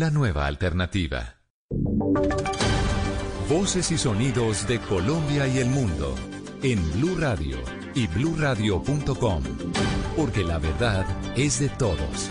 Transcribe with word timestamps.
La 0.00 0.10
nueva 0.10 0.46
alternativa. 0.46 1.36
Voces 3.50 3.90
y 3.90 3.98
sonidos 3.98 4.66
de 4.66 4.80
Colombia 4.80 5.46
y 5.46 5.58
el 5.58 5.68
mundo 5.68 6.14
en 6.62 6.90
Blue 6.92 7.16
Radio 7.18 7.58
y 7.94 8.06
bluradio.com, 8.06 9.42
porque 10.16 10.42
la 10.42 10.58
verdad 10.58 11.04
es 11.36 11.60
de 11.60 11.68
todos. 11.68 12.30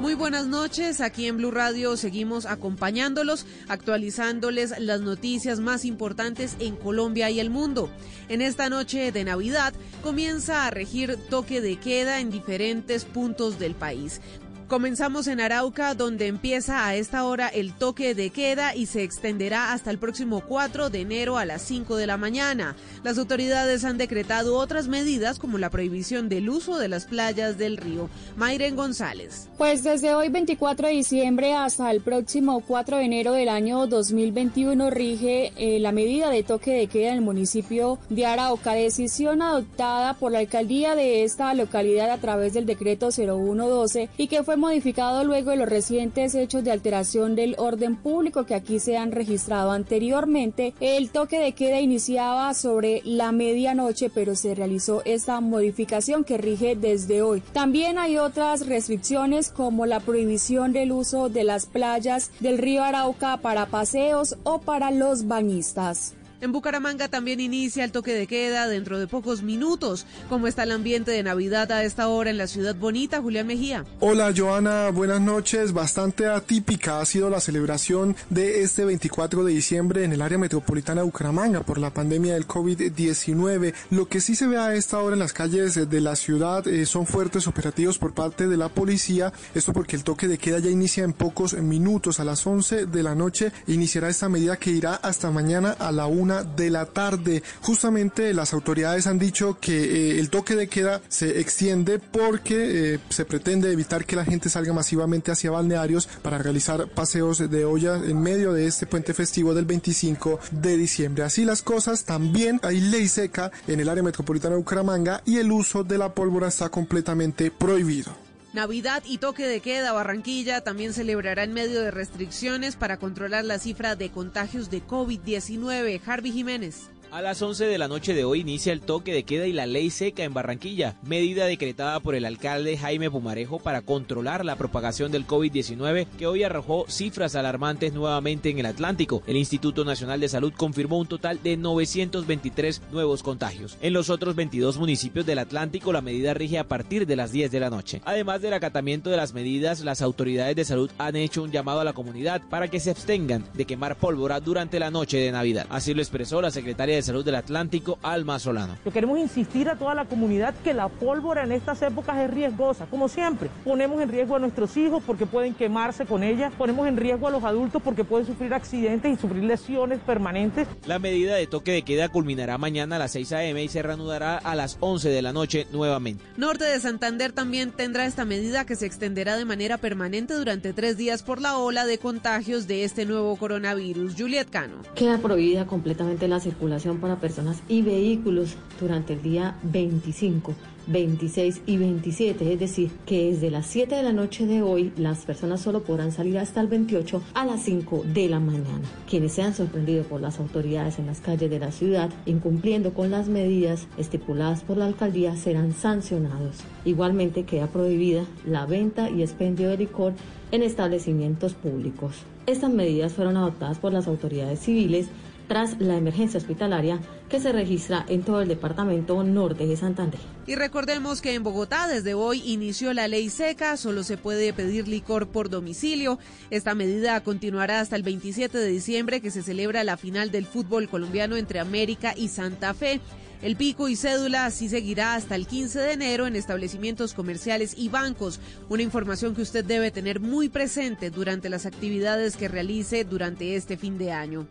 Muy 0.00 0.14
buenas 0.14 0.46
noches, 0.46 1.00
aquí 1.00 1.26
en 1.26 1.38
Blue 1.38 1.50
Radio 1.50 1.96
seguimos 1.96 2.46
acompañándolos, 2.46 3.44
actualizándoles 3.66 4.78
las 4.78 5.00
noticias 5.00 5.58
más 5.58 5.84
importantes 5.84 6.56
en 6.60 6.76
Colombia 6.76 7.28
y 7.28 7.40
el 7.40 7.50
mundo. 7.50 7.90
En 8.28 8.40
esta 8.40 8.70
noche 8.70 9.10
de 9.10 9.24
Navidad 9.24 9.74
comienza 10.02 10.66
a 10.66 10.70
regir 10.70 11.18
toque 11.28 11.60
de 11.60 11.76
queda 11.76 12.20
en 12.20 12.30
diferentes 12.30 13.04
puntos 13.04 13.58
del 13.58 13.74
país. 13.74 14.20
Comenzamos 14.68 15.28
en 15.28 15.40
Arauca, 15.40 15.94
donde 15.94 16.26
empieza 16.26 16.86
a 16.86 16.94
esta 16.94 17.24
hora 17.24 17.48
el 17.48 17.72
toque 17.72 18.14
de 18.14 18.28
queda 18.28 18.76
y 18.76 18.84
se 18.84 19.02
extenderá 19.02 19.72
hasta 19.72 19.90
el 19.90 19.96
próximo 19.96 20.42
4 20.46 20.90
de 20.90 21.00
enero 21.00 21.38
a 21.38 21.46
las 21.46 21.62
5 21.62 21.96
de 21.96 22.06
la 22.06 22.18
mañana. 22.18 22.76
Las 23.02 23.16
autoridades 23.16 23.86
han 23.86 23.96
decretado 23.96 24.58
otras 24.58 24.86
medidas 24.86 25.38
como 25.38 25.56
la 25.56 25.70
prohibición 25.70 26.28
del 26.28 26.50
uso 26.50 26.76
de 26.76 26.88
las 26.88 27.06
playas 27.06 27.56
del 27.56 27.78
río. 27.78 28.10
Mayren 28.36 28.76
González. 28.76 29.48
Pues 29.56 29.84
desde 29.84 30.14
hoy 30.14 30.28
24 30.28 30.88
de 30.88 30.92
diciembre 30.92 31.54
hasta 31.54 31.90
el 31.90 32.02
próximo 32.02 32.60
4 32.60 32.98
de 32.98 33.04
enero 33.04 33.32
del 33.32 33.48
año 33.48 33.86
2021 33.86 34.90
rige 34.90 35.50
eh, 35.56 35.80
la 35.80 35.92
medida 35.92 36.28
de 36.28 36.42
toque 36.42 36.72
de 36.72 36.88
queda 36.88 37.08
en 37.08 37.14
el 37.14 37.22
municipio 37.22 37.98
de 38.10 38.26
Arauca, 38.26 38.74
decisión 38.74 39.40
adoptada 39.40 40.12
por 40.12 40.30
la 40.30 40.40
alcaldía 40.40 40.94
de 40.94 41.24
esta 41.24 41.54
localidad 41.54 42.10
a 42.10 42.18
través 42.18 42.52
del 42.52 42.66
decreto 42.66 43.08
0112 43.10 44.10
y 44.18 44.28
que 44.28 44.42
fue 44.42 44.57
modificado 44.58 45.24
luego 45.24 45.50
de 45.50 45.56
los 45.56 45.68
recientes 45.68 46.34
hechos 46.34 46.64
de 46.64 46.70
alteración 46.70 47.34
del 47.34 47.54
orden 47.58 47.96
público 47.96 48.44
que 48.44 48.54
aquí 48.54 48.78
se 48.78 48.96
han 48.96 49.12
registrado 49.12 49.70
anteriormente. 49.70 50.74
El 50.80 51.10
toque 51.10 51.38
de 51.38 51.52
queda 51.52 51.80
iniciaba 51.80 52.52
sobre 52.54 53.00
la 53.04 53.32
medianoche, 53.32 54.10
pero 54.10 54.34
se 54.34 54.54
realizó 54.54 55.02
esta 55.04 55.40
modificación 55.40 56.24
que 56.24 56.38
rige 56.38 56.76
desde 56.76 57.22
hoy. 57.22 57.42
También 57.52 57.98
hay 57.98 58.18
otras 58.18 58.66
restricciones 58.66 59.50
como 59.50 59.86
la 59.86 60.00
prohibición 60.00 60.72
del 60.72 60.92
uso 60.92 61.28
de 61.28 61.44
las 61.44 61.66
playas 61.66 62.30
del 62.40 62.58
río 62.58 62.82
Arauca 62.82 63.38
para 63.38 63.66
paseos 63.66 64.36
o 64.44 64.60
para 64.60 64.90
los 64.90 65.26
bañistas. 65.26 66.14
En 66.40 66.52
Bucaramanga 66.52 67.08
también 67.08 67.40
inicia 67.40 67.82
el 67.82 67.90
toque 67.90 68.14
de 68.14 68.28
queda 68.28 68.68
dentro 68.68 69.00
de 69.00 69.08
pocos 69.08 69.42
minutos. 69.42 70.06
¿Cómo 70.28 70.46
está 70.46 70.62
el 70.62 70.70
ambiente 70.70 71.10
de 71.10 71.24
Navidad 71.24 71.72
a 71.72 71.82
esta 71.82 72.06
hora 72.06 72.30
en 72.30 72.38
la 72.38 72.46
ciudad 72.46 72.76
bonita? 72.76 73.20
Julián 73.20 73.48
Mejía. 73.48 73.84
Hola 73.98 74.32
Joana, 74.36 74.90
buenas 74.90 75.20
noches. 75.20 75.72
Bastante 75.72 76.26
atípica 76.26 77.00
ha 77.00 77.06
sido 77.06 77.28
la 77.28 77.40
celebración 77.40 78.14
de 78.30 78.62
este 78.62 78.84
24 78.84 79.42
de 79.42 79.52
diciembre 79.52 80.04
en 80.04 80.12
el 80.12 80.22
área 80.22 80.38
metropolitana 80.38 81.00
de 81.00 81.06
Bucaramanga 81.06 81.62
por 81.62 81.78
la 81.78 81.92
pandemia 81.92 82.34
del 82.34 82.46
COVID-19. 82.46 83.74
Lo 83.90 84.06
que 84.06 84.20
sí 84.20 84.36
se 84.36 84.46
ve 84.46 84.58
a 84.58 84.76
esta 84.76 85.00
hora 85.00 85.14
en 85.14 85.20
las 85.20 85.32
calles 85.32 85.90
de 85.90 86.00
la 86.00 86.14
ciudad 86.14 86.68
eh, 86.68 86.86
son 86.86 87.08
fuertes 87.08 87.48
operativos 87.48 87.98
por 87.98 88.14
parte 88.14 88.46
de 88.46 88.56
la 88.56 88.68
policía. 88.68 89.32
Esto 89.56 89.72
porque 89.72 89.96
el 89.96 90.04
toque 90.04 90.28
de 90.28 90.38
queda 90.38 90.60
ya 90.60 90.70
inicia 90.70 91.02
en 91.02 91.14
pocos 91.14 91.54
minutos. 91.54 92.20
A 92.20 92.24
las 92.24 92.46
11 92.46 92.86
de 92.86 93.02
la 93.02 93.16
noche 93.16 93.50
iniciará 93.66 94.08
esta 94.08 94.28
medida 94.28 94.56
que 94.56 94.70
irá 94.70 94.94
hasta 94.94 95.32
mañana 95.32 95.72
a 95.72 95.90
la 95.90 96.06
1 96.06 96.27
de 96.28 96.70
la 96.70 96.86
tarde. 96.86 97.42
Justamente 97.62 98.32
las 98.34 98.52
autoridades 98.52 99.06
han 99.06 99.18
dicho 99.18 99.58
que 99.60 100.12
eh, 100.16 100.20
el 100.20 100.30
toque 100.30 100.54
de 100.54 100.68
queda 100.68 101.00
se 101.08 101.40
extiende 101.40 101.98
porque 101.98 102.94
eh, 102.94 102.98
se 103.08 103.24
pretende 103.24 103.72
evitar 103.72 104.04
que 104.04 104.16
la 104.16 104.24
gente 104.24 104.48
salga 104.48 104.72
masivamente 104.72 105.32
hacia 105.32 105.50
balnearios 105.50 106.06
para 106.22 106.38
realizar 106.38 106.88
paseos 106.88 107.38
de 107.50 107.64
olla 107.64 107.96
en 107.96 108.20
medio 108.20 108.52
de 108.52 108.66
este 108.66 108.86
puente 108.86 109.14
festivo 109.14 109.54
del 109.54 109.64
25 109.64 110.40
de 110.52 110.76
diciembre. 110.76 111.24
Así 111.24 111.44
las 111.44 111.62
cosas, 111.62 112.04
también 112.04 112.60
hay 112.62 112.80
ley 112.80 113.08
seca 113.08 113.50
en 113.66 113.80
el 113.80 113.88
área 113.88 114.02
metropolitana 114.02 114.54
de 114.54 114.60
Bucaramanga 114.60 115.22
y 115.24 115.38
el 115.38 115.50
uso 115.50 115.84
de 115.84 115.98
la 115.98 116.14
pólvora 116.14 116.48
está 116.48 116.68
completamente 116.68 117.50
prohibido. 117.50 118.27
Navidad 118.58 119.04
y 119.06 119.18
toque 119.18 119.46
de 119.46 119.60
queda, 119.60 119.92
Barranquilla 119.92 120.62
también 120.62 120.92
celebrará 120.92 121.44
en 121.44 121.52
medio 121.52 121.80
de 121.80 121.92
restricciones 121.92 122.74
para 122.74 122.96
controlar 122.96 123.44
la 123.44 123.60
cifra 123.60 123.94
de 123.94 124.10
contagios 124.10 124.68
de 124.68 124.84
COVID-19. 124.84 126.00
Harvey 126.04 126.32
Jiménez. 126.32 126.90
A 127.10 127.22
las 127.22 127.40
11 127.40 127.64
de 127.64 127.78
la 127.78 127.88
noche 127.88 128.12
de 128.12 128.24
hoy 128.24 128.40
inicia 128.40 128.70
el 128.70 128.82
toque 128.82 129.14
de 129.14 129.22
queda 129.22 129.46
y 129.46 129.54
la 129.54 129.66
ley 129.66 129.88
seca 129.88 130.24
en 130.24 130.34
Barranquilla, 130.34 130.94
medida 131.02 131.46
decretada 131.46 132.00
por 132.00 132.14
el 132.14 132.26
alcalde 132.26 132.76
Jaime 132.76 133.10
Pumarejo 133.10 133.58
para 133.58 133.80
controlar 133.80 134.44
la 134.44 134.56
propagación 134.56 135.10
del 135.10 135.26
COVID-19 135.26 136.06
que 136.18 136.26
hoy 136.26 136.42
arrojó 136.42 136.84
cifras 136.86 137.34
alarmantes 137.34 137.94
nuevamente 137.94 138.50
en 138.50 138.58
el 138.58 138.66
Atlántico. 138.66 139.22
El 139.26 139.38
Instituto 139.38 139.86
Nacional 139.86 140.20
de 140.20 140.28
Salud 140.28 140.52
confirmó 140.54 140.98
un 140.98 141.06
total 141.06 141.42
de 141.42 141.56
923 141.56 142.82
nuevos 142.92 143.22
contagios. 143.22 143.78
En 143.80 143.94
los 143.94 144.10
otros 144.10 144.36
22 144.36 144.76
municipios 144.76 145.24
del 145.24 145.38
Atlántico 145.38 145.94
la 145.94 146.02
medida 146.02 146.34
rige 146.34 146.58
a 146.58 146.68
partir 146.68 147.06
de 147.06 147.16
las 147.16 147.32
10 147.32 147.50
de 147.50 147.60
la 147.60 147.70
noche. 147.70 148.02
Además 148.04 148.42
del 148.42 148.52
acatamiento 148.52 149.08
de 149.08 149.16
las 149.16 149.32
medidas, 149.32 149.80
las 149.80 150.02
autoridades 150.02 150.56
de 150.56 150.66
salud 150.66 150.90
han 150.98 151.16
hecho 151.16 151.42
un 151.42 151.52
llamado 151.52 151.80
a 151.80 151.84
la 151.84 151.94
comunidad 151.94 152.42
para 152.50 152.68
que 152.68 152.80
se 152.80 152.90
abstengan 152.90 153.46
de 153.54 153.64
quemar 153.64 153.96
pólvora 153.96 154.40
durante 154.40 154.78
la 154.78 154.90
noche 154.90 155.16
de 155.16 155.32
Navidad. 155.32 155.66
Así 155.70 155.94
lo 155.94 156.02
expresó 156.02 156.42
la 156.42 156.50
secretaria 156.50 156.97
de 156.98 157.02
Salud 157.02 157.24
del 157.24 157.36
Atlántico, 157.36 157.96
Alma 158.02 158.40
Solano. 158.40 158.76
queremos 158.92 159.20
insistir 159.20 159.68
a 159.68 159.76
toda 159.76 159.94
la 159.94 160.04
comunidad 160.06 160.52
que 160.64 160.74
la 160.74 160.88
pólvora 160.88 161.44
en 161.44 161.52
estas 161.52 161.80
épocas 161.82 162.18
es 162.18 162.30
riesgosa, 162.30 162.86
como 162.86 163.08
siempre. 163.08 163.50
Ponemos 163.64 164.02
en 164.02 164.08
riesgo 164.08 164.34
a 164.34 164.40
nuestros 164.40 164.76
hijos 164.76 165.00
porque 165.06 165.26
pueden 165.26 165.54
quemarse 165.54 166.06
con 166.06 166.24
ella, 166.24 166.50
ponemos 166.58 166.88
en 166.88 166.96
riesgo 166.96 167.28
a 167.28 167.30
los 167.30 167.44
adultos 167.44 167.80
porque 167.82 168.02
pueden 168.02 168.26
sufrir 168.26 168.52
accidentes 168.52 169.16
y 169.16 169.20
sufrir 169.20 169.44
lesiones 169.44 170.00
permanentes. 170.00 170.66
La 170.86 170.98
medida 170.98 171.36
de 171.36 171.46
toque 171.46 171.70
de 171.70 171.82
queda 171.82 172.08
culminará 172.08 172.58
mañana 172.58 172.96
a 172.96 172.98
las 172.98 173.12
6 173.12 173.32
a.m. 173.32 173.62
y 173.62 173.68
se 173.68 173.80
reanudará 173.82 174.38
a 174.38 174.56
las 174.56 174.76
11 174.80 175.08
de 175.08 175.22
la 175.22 175.32
noche 175.32 175.68
nuevamente. 175.72 176.24
Norte 176.36 176.64
de 176.64 176.80
Santander 176.80 177.30
también 177.30 177.70
tendrá 177.70 178.06
esta 178.06 178.24
medida 178.24 178.66
que 178.66 178.74
se 178.74 178.86
extenderá 178.86 179.36
de 179.36 179.44
manera 179.44 179.78
permanente 179.78 180.34
durante 180.34 180.72
tres 180.72 180.96
días 180.96 181.22
por 181.22 181.40
la 181.40 181.58
ola 181.58 181.86
de 181.86 181.98
contagios 181.98 182.66
de 182.66 182.82
este 182.82 183.06
nuevo 183.06 183.36
coronavirus. 183.36 184.14
Juliet 184.18 184.50
Cano. 184.50 184.76
Queda 184.94 185.18
prohibida 185.18 185.66
completamente 185.66 186.26
la 186.26 186.40
circulación 186.40 186.87
para 186.96 187.20
personas 187.20 187.62
y 187.68 187.82
vehículos 187.82 188.56
durante 188.80 189.12
el 189.12 189.22
día 189.22 189.56
25. 189.62 190.54
26 190.88 191.62
y 191.66 191.76
27, 191.76 192.52
es 192.52 192.58
decir, 192.58 192.90
que 193.04 193.30
desde 193.30 193.50
las 193.50 193.66
7 193.66 193.94
de 193.94 194.02
la 194.02 194.12
noche 194.12 194.46
de 194.46 194.62
hoy 194.62 194.92
las 194.96 195.18
personas 195.26 195.60
solo 195.60 195.82
podrán 195.82 196.12
salir 196.12 196.38
hasta 196.38 196.60
el 196.60 196.66
28 196.66 197.22
a 197.34 197.44
las 197.44 197.62
5 197.62 198.04
de 198.12 198.28
la 198.28 198.40
mañana. 198.40 198.80
Quienes 199.08 199.32
sean 199.32 199.54
sorprendidos 199.54 200.06
por 200.06 200.20
las 200.20 200.40
autoridades 200.40 200.98
en 200.98 201.06
las 201.06 201.20
calles 201.20 201.50
de 201.50 201.58
la 201.58 201.72
ciudad 201.72 202.10
incumpliendo 202.24 202.94
con 202.94 203.10
las 203.10 203.28
medidas 203.28 203.86
estipuladas 203.98 204.62
por 204.62 204.78
la 204.78 204.86
alcaldía 204.86 205.36
serán 205.36 205.74
sancionados. 205.74 206.56
Igualmente 206.84 207.44
queda 207.44 207.66
prohibida 207.66 208.24
la 208.46 208.64
venta 208.64 209.10
y 209.10 209.22
expendio 209.22 209.68
de 209.68 209.76
licor 209.76 210.14
en 210.50 210.62
establecimientos 210.62 211.52
públicos. 211.52 212.14
Estas 212.46 212.70
medidas 212.70 213.12
fueron 213.12 213.36
adoptadas 213.36 213.78
por 213.78 213.92
las 213.92 214.06
autoridades 214.06 214.60
civiles 214.60 215.08
tras 215.48 215.80
la 215.80 215.96
emergencia 215.96 216.38
hospitalaria 216.38 217.00
que 217.28 217.40
se 217.40 217.52
registra 217.52 218.04
en 218.08 218.22
todo 218.22 218.40
el 218.40 218.48
departamento 218.48 219.22
norte 219.24 219.66
de 219.66 219.76
Santander. 219.76 220.20
Y 220.46 220.54
recordemos 220.54 221.20
que 221.20 221.34
en 221.34 221.42
Bogotá 221.42 221.88
desde 221.88 222.14
hoy 222.14 222.42
inició 222.44 222.94
la 222.94 223.08
ley 223.08 223.28
seca, 223.28 223.76
solo 223.76 224.02
se 224.02 224.16
puede 224.16 224.52
pedir 224.52 224.88
licor 224.88 225.28
por 225.28 225.50
domicilio. 225.50 226.18
Esta 226.50 226.74
medida 226.74 227.20
continuará 227.22 227.80
hasta 227.80 227.96
el 227.96 228.02
27 228.02 228.56
de 228.56 228.68
diciembre 228.68 229.20
que 229.20 229.30
se 229.30 229.42
celebra 229.42 229.84
la 229.84 229.96
final 229.96 230.30
del 230.30 230.46
fútbol 230.46 230.88
colombiano 230.88 231.36
entre 231.36 231.60
América 231.60 232.14
y 232.16 232.28
Santa 232.28 232.72
Fe. 232.74 233.00
El 233.40 233.54
pico 233.56 233.88
y 233.88 233.94
cédula 233.94 234.46
así 234.46 234.68
seguirá 234.68 235.14
hasta 235.14 235.36
el 235.36 235.46
15 235.46 235.78
de 235.78 235.92
enero 235.92 236.26
en 236.26 236.34
establecimientos 236.34 237.14
comerciales 237.14 237.74
y 237.76 237.88
bancos, 237.88 238.40
una 238.68 238.82
información 238.82 239.34
que 239.34 239.42
usted 239.42 239.64
debe 239.64 239.92
tener 239.92 240.18
muy 240.18 240.48
presente 240.48 241.10
durante 241.10 241.48
las 241.48 241.64
actividades 241.64 242.36
que 242.36 242.48
realice 242.48 243.04
durante 243.04 243.54
este 243.54 243.76
fin 243.76 243.96
de 243.96 244.10
año. 244.12 244.46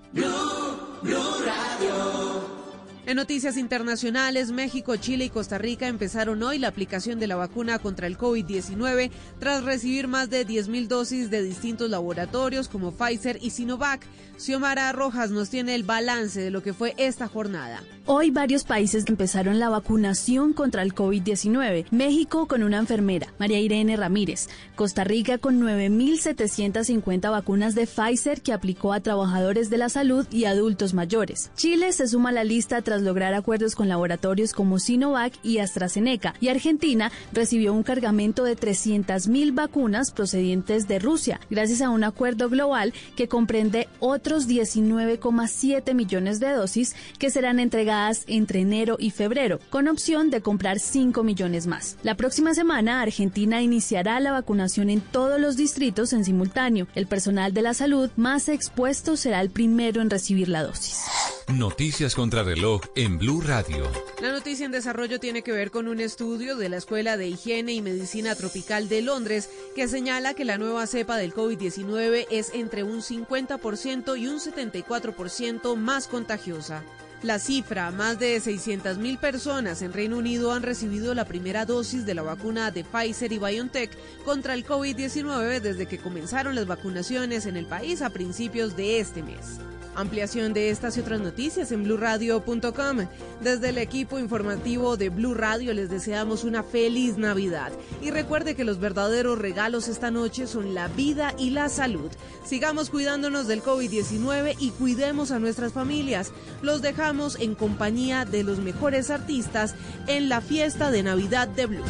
En 3.08 3.16
noticias 3.16 3.56
internacionales, 3.56 4.52
México, 4.52 4.98
Chile 4.98 5.24
y 5.24 5.30
Costa 5.30 5.58
Rica 5.58 5.88
empezaron 5.88 6.44
hoy 6.44 6.60
la 6.60 6.68
aplicación 6.68 7.20
de 7.20 7.28
la 7.28 7.38
vacuna 7.38 7.80
contra 7.80 8.06
el 8.06 8.18
COVID-19 8.18 9.12
tras 9.40 9.64
recibir 9.64 10.10
más 10.10 10.30
de 10.30 10.46
10.000 10.46 10.88
dosis 10.88 11.30
de 11.30 11.42
distintos 11.42 11.90
laboratorios 11.90 12.68
como 12.68 12.92
Pfizer 12.92 13.40
y 13.42 13.52
Sinovac. 13.52 14.06
Xiomara 14.38 14.92
Rojas 14.92 15.32
nos 15.32 15.50
tiene 15.50 15.74
el 15.74 15.84
balance 15.84 16.42
de 16.42 16.52
lo 16.52 16.62
que 16.62 16.74
fue 16.74 16.96
esta 16.98 17.30
jornada. 17.30 17.82
Hoy 18.06 18.30
varios 18.30 18.64
países 18.64 19.06
empezaron 19.08 19.60
la 19.60 19.68
vacunación 19.70 20.54
contra 20.54 20.82
el 20.82 20.94
COVID-19. 20.94 21.88
México 21.92 22.48
con 22.48 22.64
una 22.64 22.78
enfermera, 22.78 23.34
María 23.40 23.60
Irene 23.60 23.98
Ramírez. 23.98 24.48
Costa 24.76 25.04
Rica 25.04 25.38
con 25.40 25.60
9.750 25.60 27.32
vacunas 27.32 27.74
de 27.74 27.88
Pfizer 27.88 28.42
que 28.42 28.54
aplicó 28.54 28.94
a 28.94 29.00
trabajadores 29.00 29.70
de 29.70 29.78
la 29.78 29.90
salud 29.90 30.28
y 30.32 30.46
adultos 30.46 30.94
mayores. 30.94 31.52
Chile 31.56 31.92
se 31.92 32.08
suma 32.08 32.30
a 32.30 32.34
la 32.34 32.44
lista 32.44 32.82
tras 32.82 32.97
lograr 33.02 33.34
acuerdos 33.34 33.76
con 33.76 33.90
laboratorios 33.90 34.54
como 34.54 34.80
Sinovac 34.80 35.34
y 35.44 35.60
AstraZeneca, 35.60 36.34
y 36.40 36.50
Argentina 36.50 37.12
recibió 37.34 37.74
un 37.74 37.84
cargamento 37.84 38.44
de 38.44 38.56
300.000 38.56 39.54
vacunas 39.54 40.12
procedentes 40.12 40.88
de 40.88 41.00
Rusia, 41.00 41.40
gracias 41.50 41.82
a 41.82 41.90
un 41.90 42.04
acuerdo 42.04 42.50
global 42.50 42.94
que 43.16 43.28
comprende 43.28 43.88
otros 44.00 44.48
19,7 44.48 45.94
millones 45.94 46.40
de 46.40 46.52
dosis 46.52 46.96
que 47.20 47.30
serán 47.30 47.60
entregadas 47.60 48.24
entre 48.28 48.62
enero 48.62 48.98
y 49.00 49.12
febrero, 49.12 49.60
con 49.70 49.88
opción 49.88 50.30
de 50.30 50.42
comprar 50.42 50.80
5 50.80 51.24
millones 51.24 51.68
más. 51.68 51.98
La 52.04 52.16
próxima 52.16 52.54
semana, 52.54 53.02
Argentina 53.02 53.62
iniciará 53.62 54.20
la 54.20 54.32
vacunación 54.32 54.90
en 54.90 55.02
todos 55.02 55.40
los 55.40 55.58
distritos 55.58 56.14
en 56.14 56.24
simultáneo. 56.24 56.88
El 56.96 57.08
personal 57.08 57.54
de 57.54 57.62
la 57.62 57.74
salud 57.74 58.10
más 58.16 58.50
expuesto 58.50 59.18
será 59.18 59.42
el 59.42 59.50
primero 59.50 60.02
en 60.02 60.10
recibir 60.10 60.50
la 60.50 60.64
dosis. 60.64 61.06
Noticias 61.48 62.14
contra 62.14 62.44
reloj 62.44 62.82
en 62.96 63.18
Blue 63.18 63.42
Radio. 63.42 63.90
La 64.22 64.32
noticia 64.32 64.66
en 64.66 64.72
desarrollo 64.72 65.20
tiene 65.20 65.42
que 65.42 65.52
ver 65.52 65.72
con 65.72 65.88
un 65.88 66.00
estudio 66.00 66.56
de 66.58 66.70
la 66.70 66.78
Escuela 66.78 67.18
de 67.18 67.28
Higiene 67.28 67.74
y 67.74 67.82
Medicina 67.82 68.36
Tropical 68.36 68.90
de 68.90 69.02
Londres 69.02 69.50
que 69.76 69.88
señala 69.88 70.34
que 70.34 70.46
la 70.46 70.58
nueva 70.58 70.88
cepa 70.88 71.18
del 71.18 71.34
COVID-19 71.34 72.28
es 72.32 72.54
entre 72.54 72.84
un 72.84 73.02
50% 73.02 74.20
y 74.20 74.28
un 74.28 74.40
74% 74.40 75.76
más 75.76 76.08
contagiosa. 76.08 76.84
La 77.24 77.40
cifra, 77.40 77.90
más 77.90 78.20
de 78.20 78.38
600.000 78.38 79.20
personas 79.20 79.82
en 79.82 79.92
Reino 79.92 80.18
Unido 80.18 80.52
han 80.52 80.62
recibido 80.62 81.16
la 81.16 81.26
primera 81.26 81.66
dosis 81.66 82.06
de 82.06 82.14
la 82.14 82.22
vacuna 82.22 82.70
de 82.70 82.84
Pfizer 82.84 83.32
y 83.34 83.40
BioNTech 83.40 83.92
contra 84.24 84.54
el 84.54 84.66
COVID-19 84.66 85.60
desde 85.60 85.88
que 85.88 85.98
comenzaron 85.98 86.54
las 86.54 86.68
vacunaciones 86.68 87.48
en 87.48 87.58
el 87.58 87.66
país 87.66 88.04
a 88.04 88.12
principios 88.12 88.78
de 88.78 89.00
este 89.00 89.24
mes. 89.24 89.60
Ampliación 89.98 90.54
de 90.54 90.70
estas 90.70 90.96
y 90.96 91.00
otras 91.00 91.22
noticias 91.22 91.72
en 91.72 91.84
blurradio.com. 91.84 93.08
Desde 93.42 93.70
el 93.70 93.80
equipo 93.80 94.20
informativo 94.20 94.96
de 94.96 95.10
Blue 95.10 95.34
Radio 95.34 95.74
les 95.74 95.90
deseamos 95.90 96.44
una 96.44 96.62
feliz 96.62 97.18
Navidad. 97.18 97.72
Y 98.00 98.12
recuerde 98.12 98.54
que 98.54 98.64
los 98.64 98.80
verdaderos 98.80 99.40
regalos 99.40 99.88
esta 99.88 100.12
noche 100.12 100.46
son 100.46 100.76
la 100.76 100.88
vida 100.88 101.34
y 101.40 101.50
la 101.50 101.68
salud. 101.68 102.12
Sigamos 102.46 102.92
cuidándonos 102.92 103.48
del 103.48 103.64
COVID-19 103.64 104.56
y 104.60 104.70
cuidemos 104.70 105.32
a 105.32 105.40
nuestras 105.40 105.74
familias. 105.74 106.32
Los 106.62 106.84
dejamos 106.84 107.40
en 107.40 107.56
compañía 107.56 108.24
de 108.24 108.44
los 108.44 108.60
mejores 108.60 109.10
artistas 109.10 109.74
en 110.06 110.30
la 110.30 110.42
fiesta 110.42 110.92
de 110.92 111.02
Navidad 111.02 111.48
de 111.48 111.66
Blue. 111.66 111.84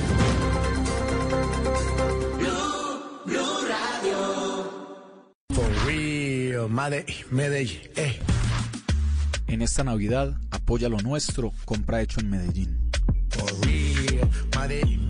Medellín. 7.30 7.78
Eh. 7.96 8.18
En 9.48 9.62
esta 9.62 9.84
Navidad, 9.84 10.36
apoya 10.50 10.90
lo 10.90 10.98
nuestro, 10.98 11.54
compra 11.66 12.02
hecho 12.02 12.20
en 12.20 12.32
Medellín. 12.32 12.90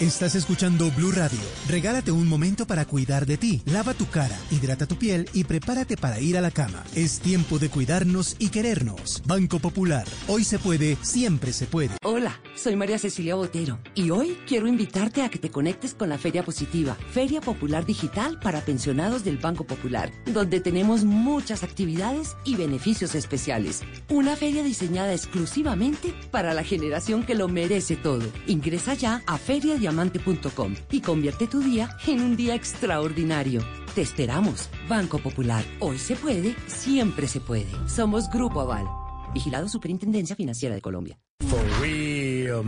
Estás 0.00 0.36
escuchando 0.36 0.92
Blue 0.92 1.10
Radio. 1.10 1.40
Regálate 1.66 2.12
un 2.12 2.28
momento 2.28 2.68
para 2.68 2.84
cuidar 2.84 3.26
de 3.26 3.36
ti. 3.36 3.62
Lava 3.64 3.94
tu 3.94 4.06
cara, 4.06 4.38
hidrata 4.48 4.86
tu 4.86 4.94
piel 4.94 5.28
y 5.32 5.42
prepárate 5.42 5.96
para 5.96 6.20
ir 6.20 6.38
a 6.38 6.40
la 6.40 6.52
cama. 6.52 6.84
Es 6.94 7.18
tiempo 7.18 7.58
de 7.58 7.68
cuidarnos 7.68 8.36
y 8.38 8.50
querernos. 8.50 9.20
Banco 9.26 9.58
Popular. 9.58 10.06
Hoy 10.28 10.44
se 10.44 10.60
puede, 10.60 10.96
siempre 11.02 11.52
se 11.52 11.66
puede. 11.66 11.96
Hola, 12.04 12.40
soy 12.54 12.76
María 12.76 12.96
Cecilia 12.96 13.34
Botero 13.34 13.80
y 13.96 14.10
hoy 14.10 14.38
quiero 14.46 14.68
invitarte 14.68 15.22
a 15.22 15.30
que 15.30 15.40
te 15.40 15.50
conectes 15.50 15.94
con 15.94 16.10
la 16.10 16.18
Feria 16.18 16.44
Positiva, 16.44 16.96
Feria 17.10 17.40
Popular 17.40 17.84
Digital 17.84 18.38
para 18.38 18.60
pensionados 18.60 19.24
del 19.24 19.38
Banco 19.38 19.64
Popular, 19.64 20.12
donde 20.26 20.60
tenemos 20.60 21.02
muchas 21.02 21.64
actividades 21.64 22.36
y 22.44 22.54
beneficios 22.54 23.16
especiales. 23.16 23.82
Una 24.08 24.36
feria 24.36 24.62
diseñada 24.62 25.12
exclusivamente 25.12 26.14
para 26.30 26.54
la 26.54 26.62
generación 26.62 27.24
que 27.24 27.34
lo 27.34 27.48
merece 27.48 27.96
todo. 27.96 28.24
Ingresa 28.46 28.94
ya 28.94 29.24
a 29.26 29.38
Feria 29.38 29.76
de 29.76 29.87
diamante.com 29.88 30.74
y 30.90 31.00
convierte 31.00 31.46
tu 31.46 31.60
día 31.60 31.88
en 32.06 32.20
un 32.20 32.36
día 32.36 32.54
extraordinario. 32.54 33.62
Te 33.94 34.02
esperamos. 34.02 34.68
Banco 34.86 35.18
Popular. 35.18 35.64
Hoy 35.80 35.96
se 35.98 36.14
puede, 36.14 36.54
siempre 36.66 37.26
se 37.26 37.40
puede. 37.40 37.64
Somos 37.88 38.28
Grupo 38.28 38.60
Aval. 38.60 38.84
Vigilado 39.32 39.66
Superintendencia 39.68 40.36
Financiera 40.36 40.74
de 40.74 40.82
Colombia. 40.82 41.18
For 41.48 41.64
real, 41.80 42.62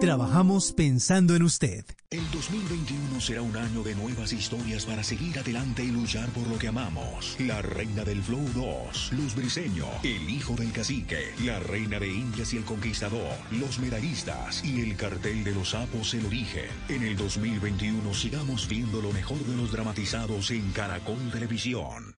Trabajamos 0.00 0.72
pensando 0.74 1.34
en 1.34 1.42
usted. 1.42 1.84
El 2.10 2.22
2021 2.30 3.20
será 3.20 3.42
un 3.42 3.56
año 3.56 3.82
de 3.82 3.96
nuevas 3.96 4.32
historias 4.32 4.86
para 4.86 5.02
seguir 5.02 5.36
adelante 5.40 5.82
y 5.82 5.88
luchar 5.88 6.28
por 6.28 6.46
lo 6.46 6.56
que 6.56 6.68
amamos. 6.68 7.34
La 7.40 7.62
reina 7.62 8.04
del 8.04 8.22
Flow 8.22 8.46
2, 8.54 9.12
Luz 9.14 9.34
Briseño, 9.34 9.86
el 10.04 10.30
hijo 10.30 10.54
del 10.54 10.70
cacique, 10.70 11.34
la 11.44 11.58
reina 11.58 11.98
de 11.98 12.06
Indias 12.06 12.54
y 12.54 12.58
el 12.58 12.64
conquistador, 12.64 13.34
los 13.50 13.80
medallistas 13.80 14.64
y 14.64 14.80
el 14.82 14.96
cartel 14.96 15.42
de 15.42 15.52
los 15.52 15.70
sapos 15.70 16.14
El 16.14 16.26
Origen. 16.26 16.70
En 16.88 17.02
el 17.02 17.16
2021 17.16 18.14
sigamos 18.14 18.68
viendo 18.68 19.02
lo 19.02 19.12
mejor 19.12 19.38
de 19.38 19.56
los 19.56 19.72
dramatizados 19.72 20.52
en 20.52 20.70
Caracol 20.70 21.18
Televisión. 21.32 22.17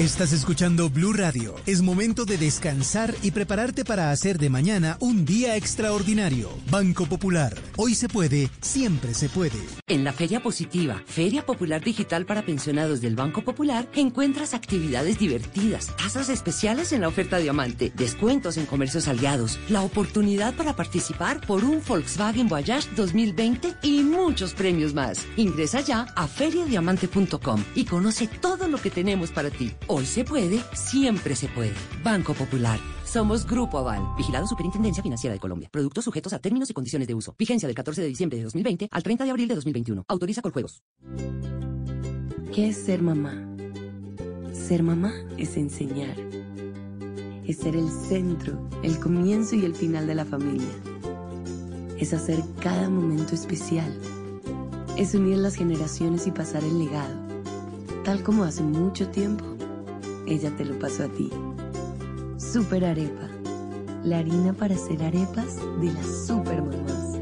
Estás 0.00 0.32
escuchando 0.32 0.88
Blue 0.88 1.12
Radio. 1.12 1.56
Es 1.66 1.82
momento 1.82 2.24
de 2.24 2.38
descansar 2.38 3.14
y 3.22 3.32
prepararte 3.32 3.84
para 3.84 4.10
hacer 4.10 4.38
de 4.38 4.48
mañana 4.48 4.96
un 4.98 5.26
día 5.26 5.56
extraordinario. 5.56 6.48
Banco 6.70 7.04
Popular. 7.04 7.54
Hoy 7.82 7.94
se 7.94 8.10
puede, 8.10 8.50
siempre 8.60 9.14
se 9.14 9.30
puede. 9.30 9.58
En 9.86 10.04
la 10.04 10.12
Feria 10.12 10.42
Positiva, 10.42 11.02
Feria 11.06 11.46
Popular 11.46 11.82
Digital 11.82 12.26
para 12.26 12.44
Pensionados 12.44 13.00
del 13.00 13.16
Banco 13.16 13.40
Popular, 13.40 13.88
encuentras 13.94 14.52
actividades 14.52 15.18
divertidas, 15.18 15.96
tasas 15.96 16.28
especiales 16.28 16.92
en 16.92 17.00
la 17.00 17.08
oferta 17.08 17.38
diamante, 17.38 17.90
descuentos 17.96 18.58
en 18.58 18.66
comercios 18.66 19.08
aliados, 19.08 19.58
la 19.70 19.80
oportunidad 19.80 20.54
para 20.56 20.76
participar 20.76 21.40
por 21.46 21.64
un 21.64 21.80
Volkswagen 21.88 22.48
Voyage 22.48 22.90
2020 22.96 23.76
y 23.82 24.02
muchos 24.02 24.52
premios 24.52 24.92
más. 24.92 25.26
Ingresa 25.38 25.80
ya 25.80 26.02
a 26.16 26.28
feriadiamante.com 26.28 27.64
y 27.74 27.86
conoce 27.86 28.26
todo 28.26 28.68
lo 28.68 28.76
que 28.76 28.90
tenemos 28.90 29.30
para 29.30 29.48
ti. 29.48 29.72
Hoy 29.86 30.04
se 30.04 30.24
puede, 30.24 30.60
siempre 30.74 31.34
se 31.34 31.48
puede. 31.48 31.72
Banco 32.04 32.34
Popular. 32.34 32.78
Somos 33.12 33.44
Grupo 33.44 33.76
Aval, 33.76 34.14
vigilado 34.16 34.46
Superintendencia 34.46 35.02
Financiera 35.02 35.34
de 35.34 35.40
Colombia. 35.40 35.68
Productos 35.72 36.04
sujetos 36.04 36.32
a 36.32 36.38
términos 36.38 36.70
y 36.70 36.72
condiciones 36.72 37.08
de 37.08 37.14
uso. 37.16 37.34
Vigencia 37.36 37.66
del 37.66 37.74
14 37.74 38.02
de 38.02 38.06
diciembre 38.06 38.38
de 38.38 38.44
2020 38.44 38.88
al 38.88 39.02
30 39.02 39.24
de 39.24 39.30
abril 39.30 39.48
de 39.48 39.56
2021. 39.56 40.04
Autoriza 40.06 40.42
con 40.42 40.52
juegos. 40.52 40.84
¿Qué 42.54 42.68
es 42.68 42.76
ser 42.76 43.02
mamá? 43.02 43.34
Ser 44.52 44.84
mamá 44.84 45.12
es 45.36 45.56
enseñar. 45.56 46.14
Es 47.44 47.56
ser 47.56 47.74
el 47.74 47.90
centro, 47.90 48.68
el 48.84 49.00
comienzo 49.00 49.56
y 49.56 49.64
el 49.64 49.74
final 49.74 50.06
de 50.06 50.14
la 50.14 50.24
familia. 50.24 50.70
Es 51.98 52.12
hacer 52.12 52.40
cada 52.60 52.88
momento 52.88 53.34
especial. 53.34 53.92
Es 54.96 55.16
unir 55.16 55.38
las 55.38 55.56
generaciones 55.56 56.28
y 56.28 56.30
pasar 56.30 56.62
el 56.62 56.78
legado. 56.78 57.16
Tal 58.04 58.22
como 58.22 58.44
hace 58.44 58.62
mucho 58.62 59.08
tiempo 59.08 59.44
ella 60.28 60.54
te 60.56 60.64
lo 60.64 60.78
pasó 60.78 61.02
a 61.02 61.08
ti. 61.08 61.28
Super 62.40 62.86
Arepa, 62.86 63.28
la 64.02 64.18
harina 64.18 64.54
para 64.54 64.74
hacer 64.74 65.02
arepas 65.02 65.56
de 65.78 65.92
las 65.92 66.26
super 66.26 66.62
mamás. 66.62 67.18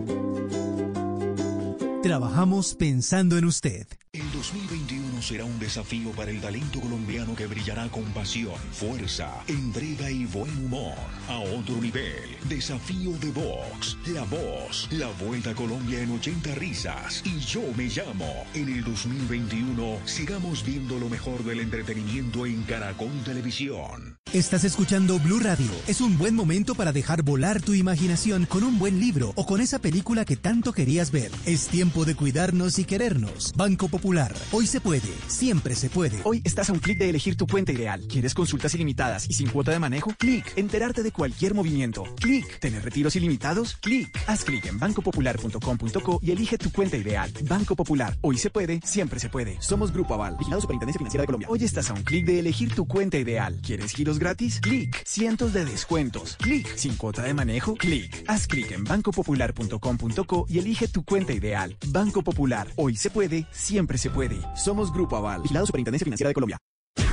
Trabajamos 2.04 2.76
pensando 2.76 3.36
en 3.36 3.44
usted. 3.46 3.88
El 4.12 4.30
2021 4.30 5.07
será 5.22 5.44
un 5.44 5.58
desafío 5.58 6.10
para 6.12 6.30
el 6.30 6.40
talento 6.40 6.80
colombiano 6.80 7.34
que 7.34 7.46
brillará 7.46 7.88
con 7.88 8.04
pasión, 8.12 8.56
fuerza, 8.72 9.30
entrega 9.46 10.10
y 10.10 10.24
buen 10.26 10.50
humor. 10.64 10.96
A 11.28 11.38
otro 11.38 11.76
nivel, 11.76 12.36
desafío 12.48 13.12
de 13.18 13.30
Vox, 13.30 13.96
La 14.06 14.22
Voz, 14.24 14.88
la 14.90 15.08
Vuelta 15.24 15.50
a 15.50 15.54
Colombia 15.54 16.00
en 16.00 16.10
80 16.12 16.54
risas. 16.54 17.22
Y 17.24 17.38
yo 17.40 17.62
me 17.76 17.84
llamo. 17.84 18.46
En 18.54 18.68
el 18.68 18.84
2021 18.84 19.98
sigamos 20.04 20.64
viendo 20.64 20.98
lo 20.98 21.08
mejor 21.08 21.44
del 21.44 21.60
entretenimiento 21.60 22.46
en 22.46 22.62
Caracol 22.62 23.12
Televisión. 23.24 24.18
Estás 24.32 24.64
escuchando 24.64 25.18
Blue 25.18 25.40
Radio. 25.40 25.70
Es 25.86 26.02
un 26.02 26.18
buen 26.18 26.34
momento 26.34 26.74
para 26.74 26.92
dejar 26.92 27.22
volar 27.22 27.62
tu 27.62 27.72
imaginación 27.72 28.44
con 28.44 28.62
un 28.62 28.78
buen 28.78 29.00
libro 29.00 29.32
o 29.36 29.46
con 29.46 29.62
esa 29.62 29.78
película 29.78 30.26
que 30.26 30.36
tanto 30.36 30.72
querías 30.72 31.10
ver. 31.10 31.30
Es 31.46 31.68
tiempo 31.68 32.04
de 32.04 32.14
cuidarnos 32.14 32.78
y 32.78 32.84
querernos. 32.84 33.52
Banco 33.56 33.88
Popular. 33.88 34.34
Hoy 34.52 34.66
se 34.66 34.80
puede, 34.80 35.07
siempre 35.26 35.74
se 35.74 35.90
puede. 35.90 36.20
Hoy 36.24 36.42
estás 36.44 36.70
a 36.70 36.72
un 36.72 36.78
clic 36.78 36.98
de 36.98 37.08
elegir 37.08 37.36
tu 37.36 37.46
cuenta 37.46 37.72
ideal. 37.72 38.02
¿Quieres 38.08 38.34
consultas 38.34 38.74
ilimitadas 38.74 39.28
y 39.28 39.34
sin 39.34 39.48
cuota 39.48 39.72
de 39.72 39.78
manejo? 39.78 40.12
Clic. 40.18 40.52
Enterarte 40.56 41.02
de 41.02 41.12
cualquier 41.12 41.54
movimiento. 41.54 42.04
Clic. 42.20 42.58
¿Tener 42.60 42.84
retiros 42.84 43.16
ilimitados? 43.16 43.76
Clic. 43.76 44.08
Haz 44.26 44.44
clic 44.44 44.66
en 44.66 44.78
bancopopular.com.co 44.78 46.20
y 46.22 46.30
elige 46.30 46.58
tu 46.58 46.70
cuenta 46.70 46.96
ideal. 46.96 47.32
Banco 47.42 47.74
Popular. 47.74 48.16
Hoy 48.20 48.38
se 48.38 48.50
puede, 48.50 48.80
siempre 48.84 49.18
se 49.20 49.28
puede. 49.28 49.56
Somos 49.60 49.92
Grupo 49.92 50.14
Aval, 50.14 50.36
vigilado 50.38 50.60
Superintendencia 50.60 50.98
Financiera 50.98 51.22
de 51.22 51.26
Colombia. 51.26 51.48
Hoy 51.50 51.64
estás 51.64 51.90
a 51.90 51.94
un 51.94 52.02
clic 52.02 52.26
de 52.26 52.40
elegir 52.40 52.74
tu 52.74 52.86
cuenta 52.86 53.16
ideal. 53.16 53.58
¿Quieres 53.62 53.92
giros 53.92 54.18
gratis? 54.18 54.60
Clic. 54.60 55.02
Cientos 55.06 55.52
de 55.52 55.64
descuentos. 55.64 56.36
Clic. 56.36 56.76
Sin 56.76 56.96
cuota 56.96 57.22
de 57.22 57.34
manejo? 57.34 57.74
Clic. 57.74 58.24
Haz 58.28 58.46
clic 58.46 58.72
en 58.72 58.84
bancopopular.com.co 58.84 60.46
y 60.48 60.58
elige 60.58 60.88
tu 60.88 61.04
cuenta 61.04 61.32
ideal. 61.32 61.76
Banco 61.88 62.22
Popular. 62.22 62.68
Hoy 62.76 62.96
se 62.96 63.10
puede, 63.10 63.46
siempre 63.50 63.98
se 63.98 64.10
puede. 64.10 64.38
Somos 64.54 64.92
Grupo 64.92 64.97
Aval, 65.06 65.42
vigilado 65.42 65.66
Superintendencia 65.66 66.04
Financiera 66.04 66.28
de 66.28 66.34
Colombia. 66.34 66.58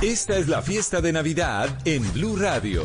Esta 0.02 0.36
es 0.36 0.48
la 0.48 0.62
fiesta 0.62 1.00
de 1.00 1.12
Navidad 1.12 1.78
en 1.84 2.02
Blue 2.12 2.36
Radio. 2.36 2.84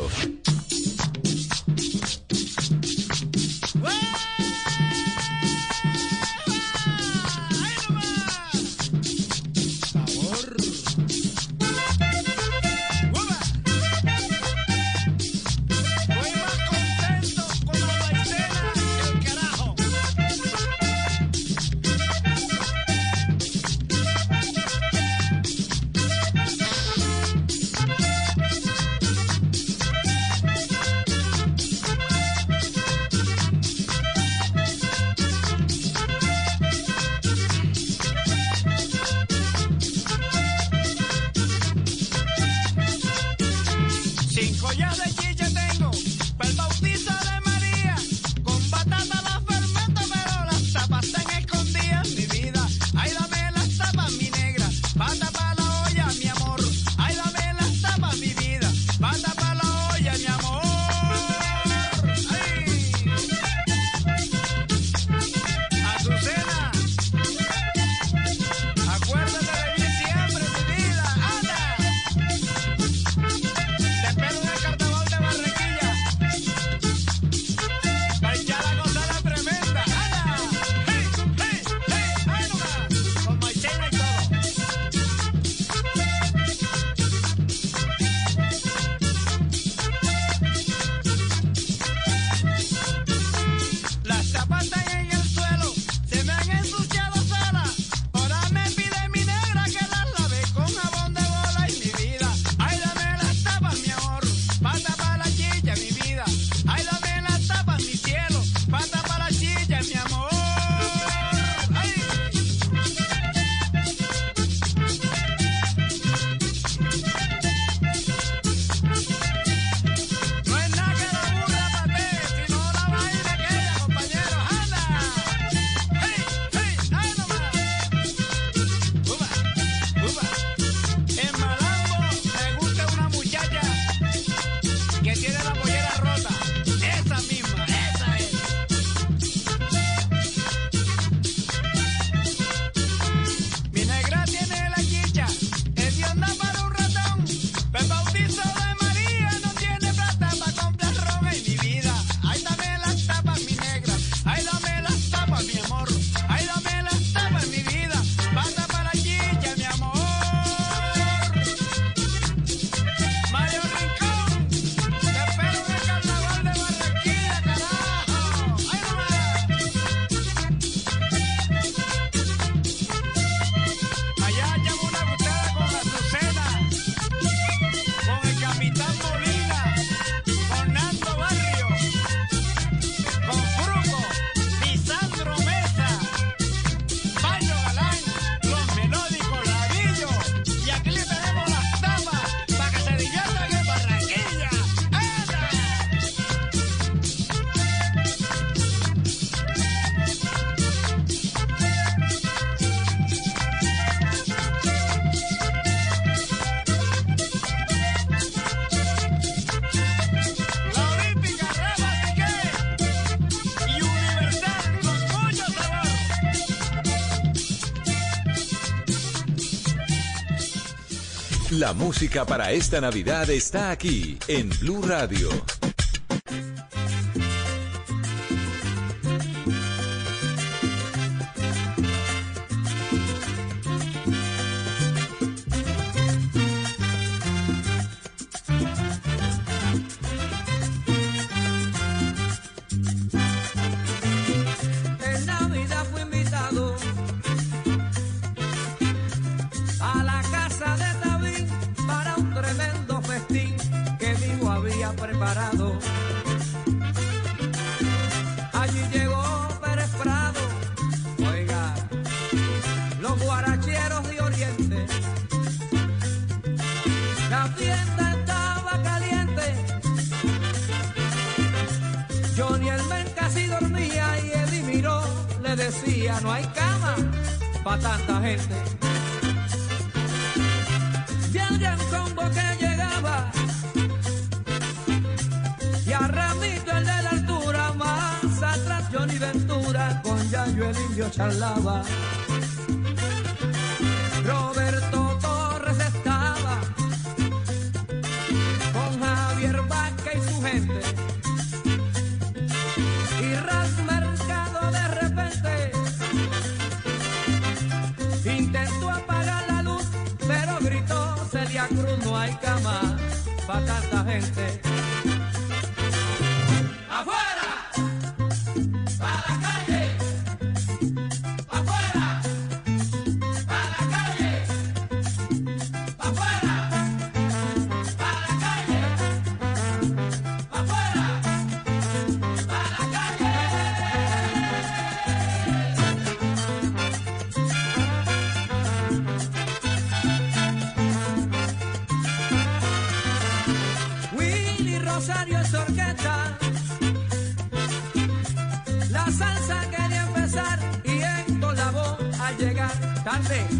La 221.62 221.74
música 221.74 222.24
para 222.24 222.50
esta 222.50 222.80
Navidad 222.80 223.30
está 223.30 223.70
aquí 223.70 224.18
en 224.26 224.50
Blue 224.58 224.82
Radio. 224.82 225.28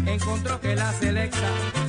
encontró 0.05 0.59
que 0.59 0.75
la 0.75 0.91
selecta 0.93 1.82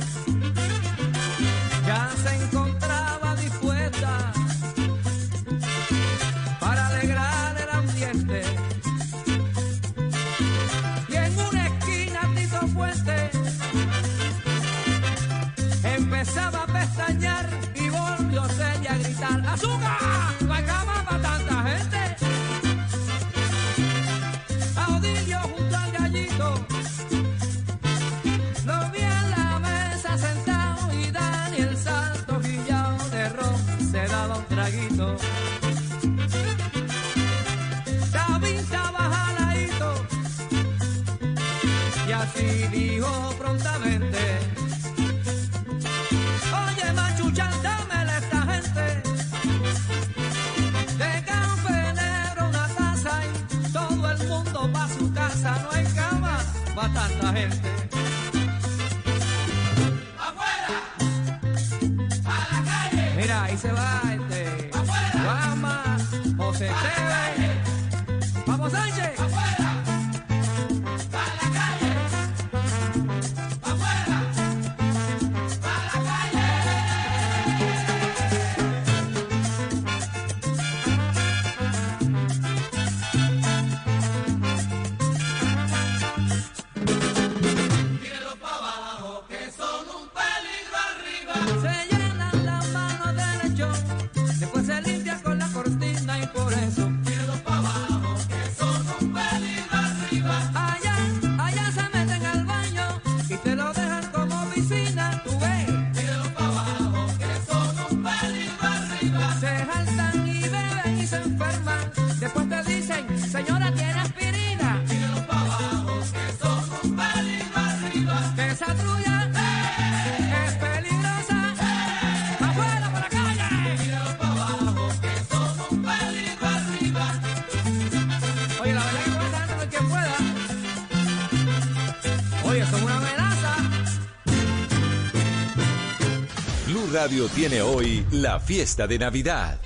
Radio 137.05 137.27
tiene 137.27 137.61
hoy 137.61 138.03
la 138.09 138.39
fiesta 138.39 138.87
de 138.87 138.97
Navidad. 138.97 139.59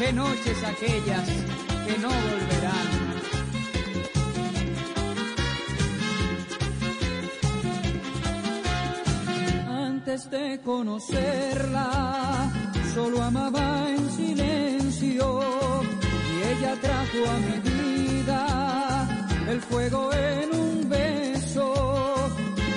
Qué 0.00 0.14
noches 0.14 0.64
aquellas 0.64 1.28
que 1.86 1.98
no 1.98 2.08
volverán. 2.08 2.88
Antes 9.68 10.30
de 10.30 10.58
conocerla, 10.64 12.50
solo 12.94 13.22
amaba 13.22 13.90
en 13.90 14.10
silencio 14.10 15.42
y 16.30 16.48
ella 16.48 16.74
trajo 16.80 17.20
a 17.28 17.38
mi 17.46 17.58
vida 17.70 18.40
el 19.50 19.60
fuego 19.60 20.10
en 20.14 20.58
un 20.58 20.88
beso. 20.88 21.74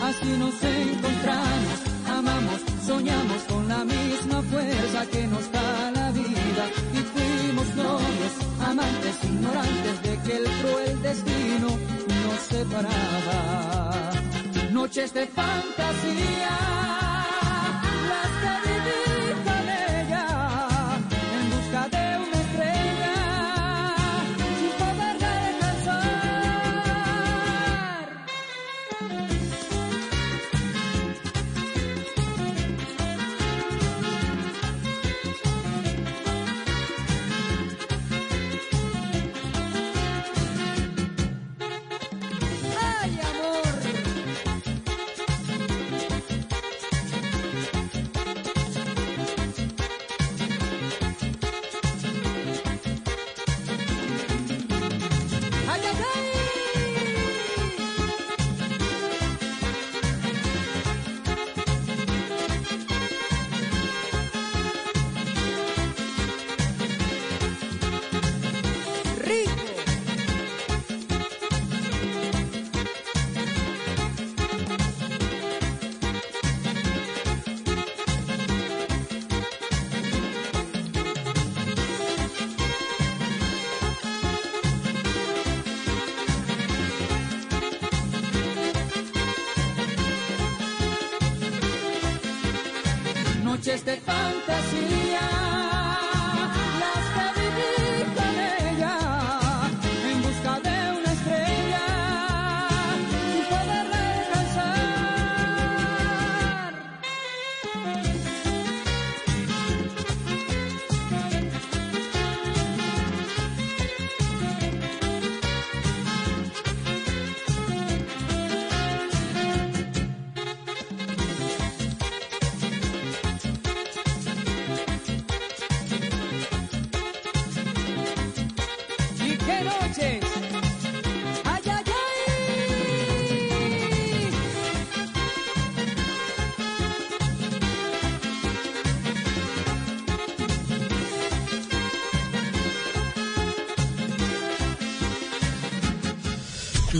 Así 0.03 0.31
nos 0.37 0.61
encontramos, 0.61 1.77
amamos, 2.05 2.59
soñamos 2.85 3.43
con 3.43 3.65
la 3.69 3.85
misma 3.85 4.41
fuerza 4.41 5.05
que 5.05 5.25
nos 5.27 5.49
da 5.53 5.91
la 5.91 6.11
vida 6.11 6.92
novios, 7.75 8.33
amantes, 8.61 9.23
ignorantes 9.23 10.01
de 10.03 10.19
que 10.23 10.37
el 10.37 10.43
cruel 10.43 11.01
destino 11.01 11.67
nos 12.23 12.39
separaba. 12.41 14.11
Noches 14.71 15.13
de 15.13 15.27
fantasía, 15.27 16.57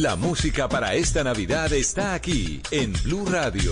La 0.03 0.17
música 0.17 0.67
para 0.67 0.95
esta 0.95 1.23
Navidad 1.23 1.71
está 1.71 2.13
aquí 2.13 2.61
en 2.71 2.91
Blue 3.05 3.25
Radio. 3.25 3.71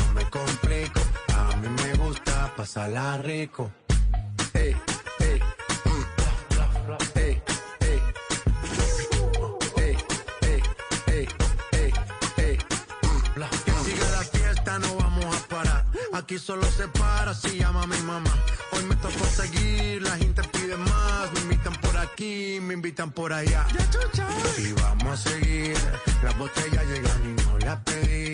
Me 0.13 0.29
complico, 0.29 0.99
a 1.35 1.55
mí 1.57 1.69
me 1.69 1.93
gusta 1.95 2.53
pasarla 2.55 3.17
rico. 3.19 3.71
Ey, 4.53 4.75
ey, 5.19 5.39
mm. 5.85 6.05
Ey, 7.15 7.41
ey. 7.79 8.01
Ey, 9.77 9.97
ey, 10.41 10.63
ey, 11.07 11.27
ey, 11.71 11.93
ey, 12.37 12.57
mm. 13.03 13.43
Que 13.65 13.71
siga 13.83 14.09
la 14.11 14.23
fiesta, 14.23 14.79
no 14.79 14.95
vamos 14.97 15.35
a 15.35 15.47
parar. 15.47 15.85
Aquí 16.13 16.37
solo 16.37 16.65
se 16.71 16.87
para 16.89 17.33
si 17.33 17.59
llama 17.59 17.87
mi 17.87 17.97
mamá. 18.01 18.33
Hoy 18.73 18.83
me 18.83 18.95
tocó 18.97 19.25
seguir, 19.25 20.01
la 20.01 20.17
gente 20.17 20.43
pide 20.43 20.75
más. 20.77 21.31
Me 21.33 21.39
invitan 21.41 21.73
por 21.75 21.97
aquí, 21.97 22.59
me 22.61 22.73
invitan 22.73 23.11
por 23.11 23.31
allá. 23.31 23.65
Y 24.57 24.73
vamos 24.73 25.25
a 25.25 25.29
seguir. 25.29 25.77
Las 26.23 26.37
botellas 26.37 26.85
llegan 26.85 27.21
y 27.23 27.41
no 27.43 27.57
las 27.59 27.79
pedí. 27.83 28.33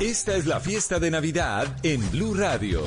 Esta 0.00 0.34
es 0.34 0.46
la 0.46 0.58
fiesta 0.58 0.98
de 0.98 1.08
Navidad 1.08 1.68
en 1.84 2.10
Blue 2.10 2.34
Radio. 2.34 2.82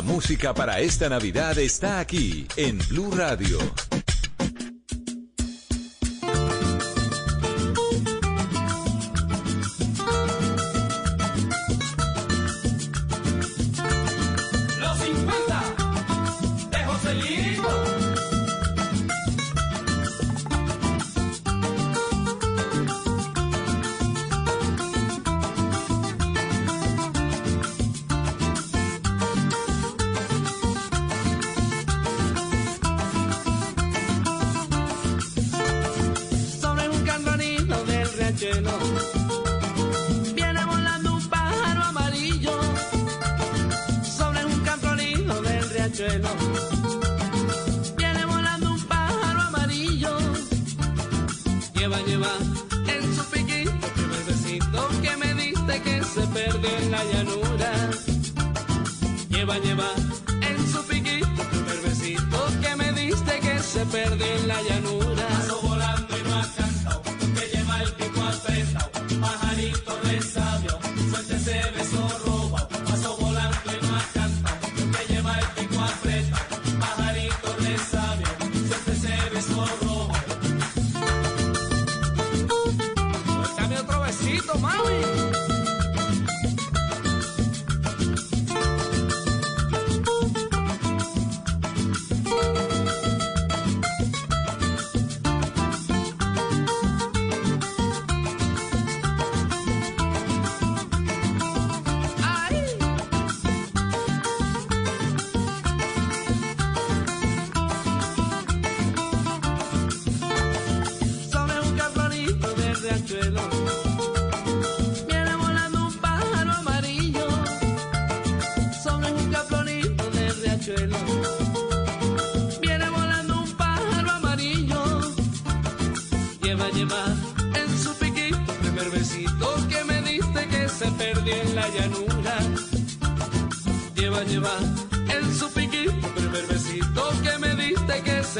La 0.00 0.06
música 0.06 0.54
para 0.54 0.80
esta 0.80 1.10
Navidad 1.10 1.58
está 1.58 2.00
aquí 2.00 2.46
en 2.56 2.78
Blue 2.88 3.10
Radio. 3.14 3.58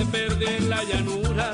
se 0.01 0.07
pierde 0.07 0.57
en 0.57 0.71
la 0.71 0.83
llanura. 0.85 1.53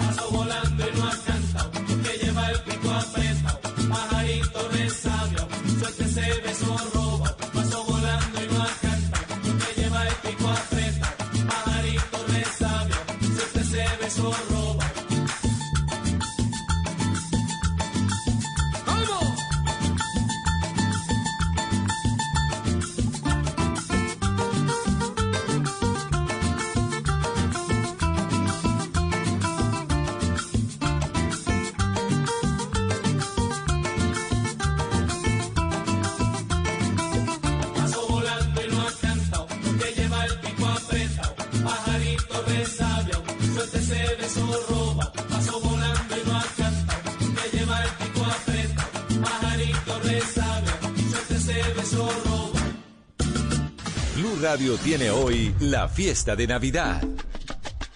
Tiene 54.75 55.11
hoy 55.11 55.55
la 55.61 55.87
fiesta 55.87 56.35
de 56.35 56.49
Navidad. 56.49 57.01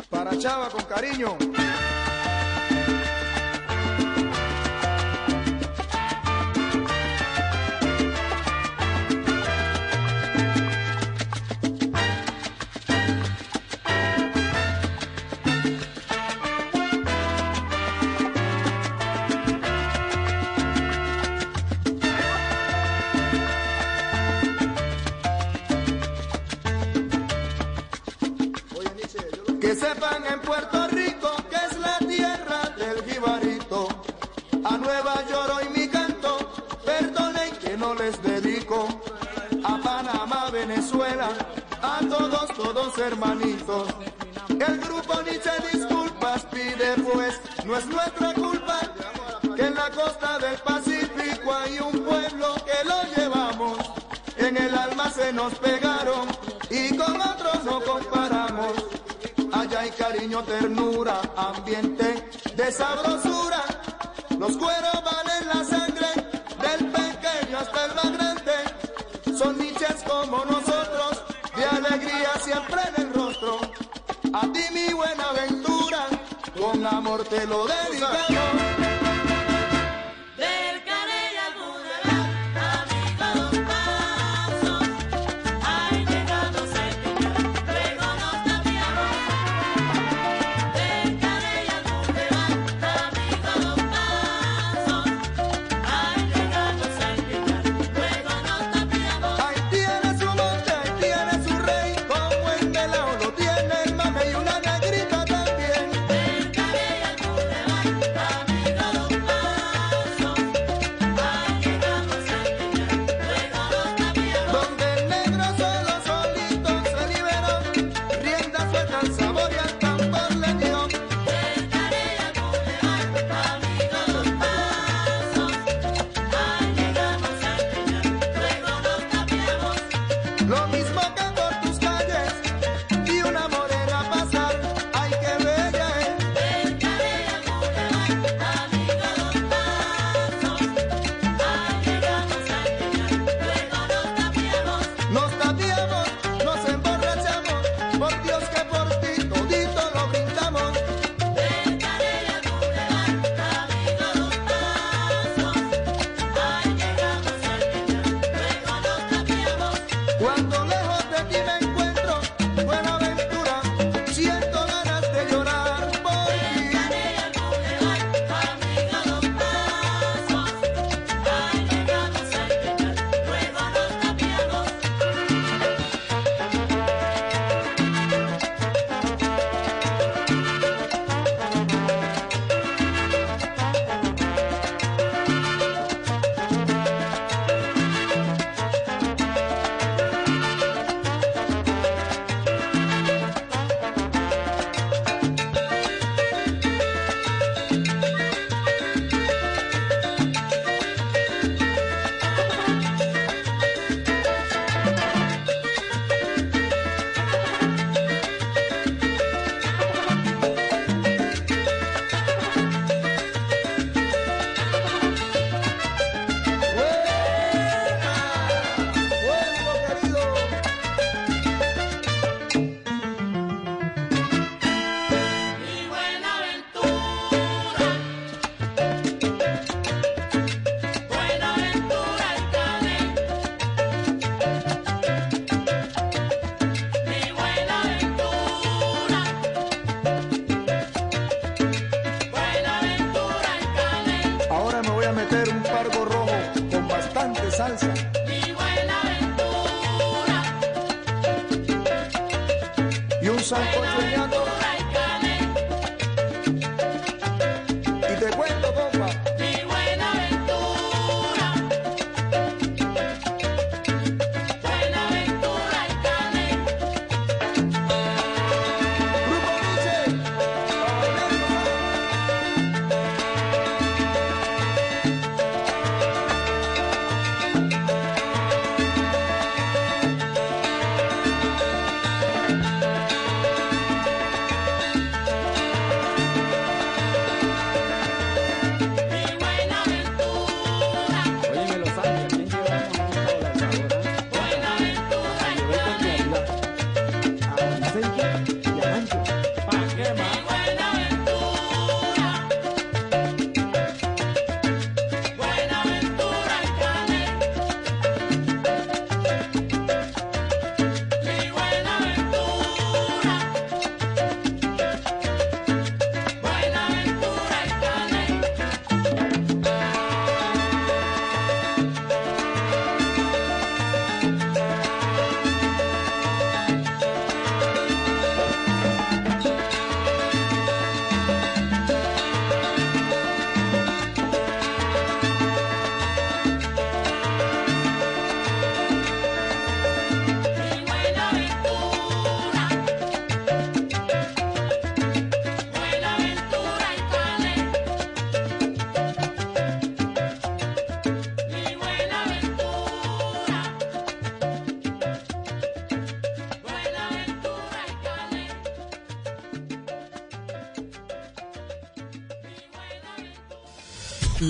Para 0.09 0.39
Chava 0.39 0.69
con 0.71 0.85
cariño. 0.85 1.37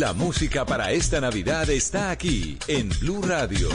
La 0.01 0.14
música 0.14 0.64
para 0.64 0.92
esta 0.92 1.20
Navidad 1.20 1.68
está 1.68 2.11
aquí 2.11 2.57
en 2.68 2.88
Blue 3.01 3.20
Radio. 3.20 3.68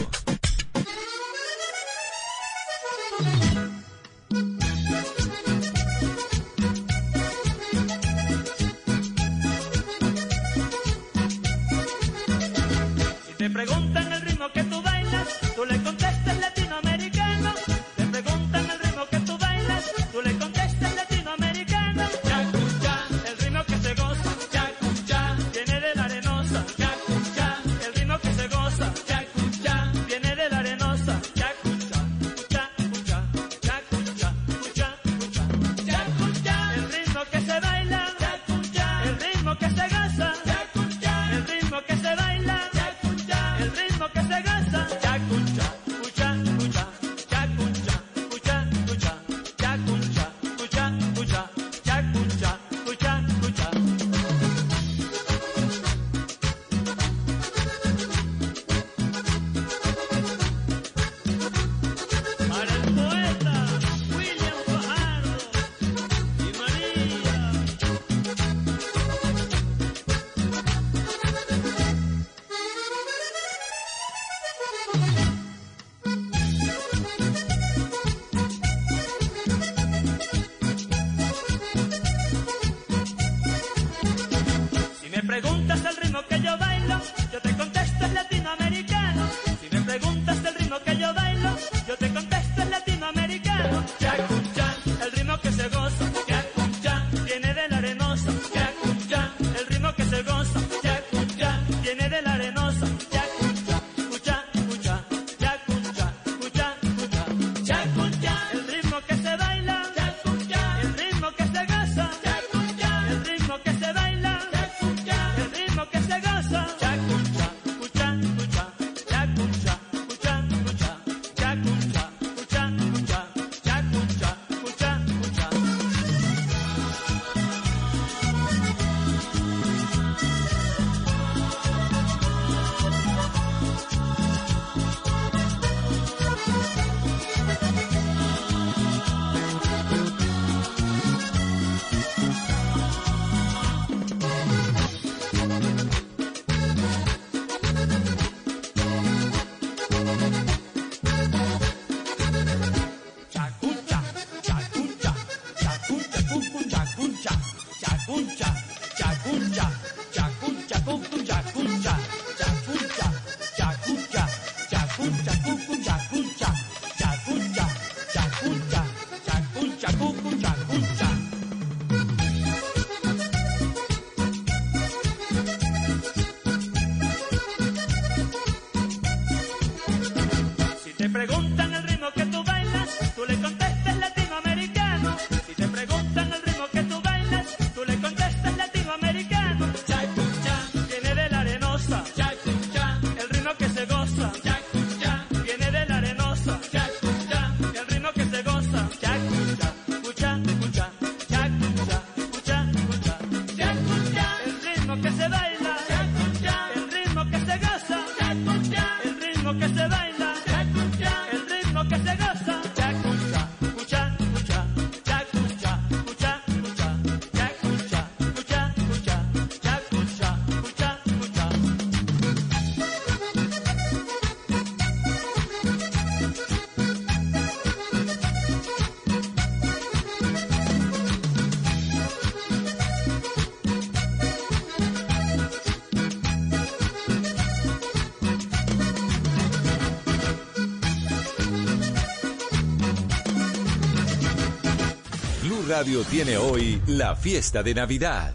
Radio 245.78 246.04
tiene 246.04 246.38
hoy 246.38 246.82
la 246.88 247.18
fiesta 247.18 247.62
de 247.62 247.74
Navidad. 247.74 248.34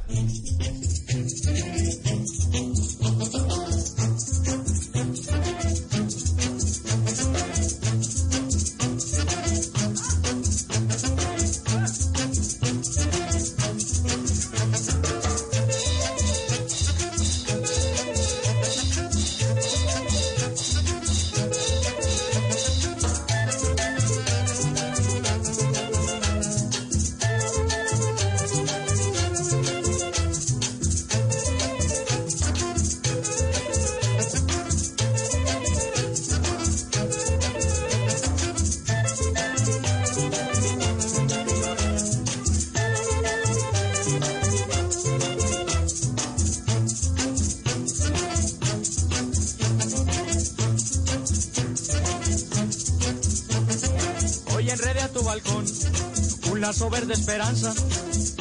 Esperanza. 57.31 57.73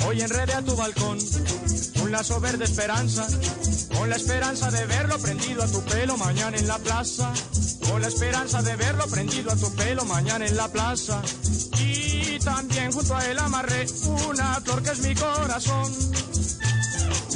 Hoy 0.08 0.22
enrede 0.22 0.54
a 0.54 0.62
tu 0.64 0.76
balcón 0.76 1.20
un 2.02 2.12
lazo 2.12 2.40
verde 2.40 2.66
esperanza. 2.66 3.28
Con 3.96 4.10
la 4.10 4.16
esperanza 4.16 4.72
de 4.72 4.86
verlo 4.88 5.20
prendido 5.20 5.64
a 5.64 5.68
tu 5.68 5.82
pelo 5.84 6.18
mañana 6.18 6.58
en 6.58 6.68
la 6.68 6.80
plaza. 6.80 7.32
Con 7.88 8.02
la 8.02 8.08
esperanza 8.08 8.64
de 8.64 8.76
verlo 8.76 9.06
prendido 9.06 9.52
a 9.52 9.56
tu 9.56 9.72
pelo 9.76 10.06
mañana 10.06 10.48
en 10.48 10.58
la 10.58 10.68
plaza. 10.70 11.22
Y 11.80 12.40
también 12.40 12.92
junto 12.92 13.16
a 13.16 13.26
él 13.28 13.38
amarré 13.38 13.86
una 14.28 14.56
flor 14.62 14.82
que 14.82 14.90
es 14.90 15.00
mi 15.02 15.14
corazón. 15.14 15.94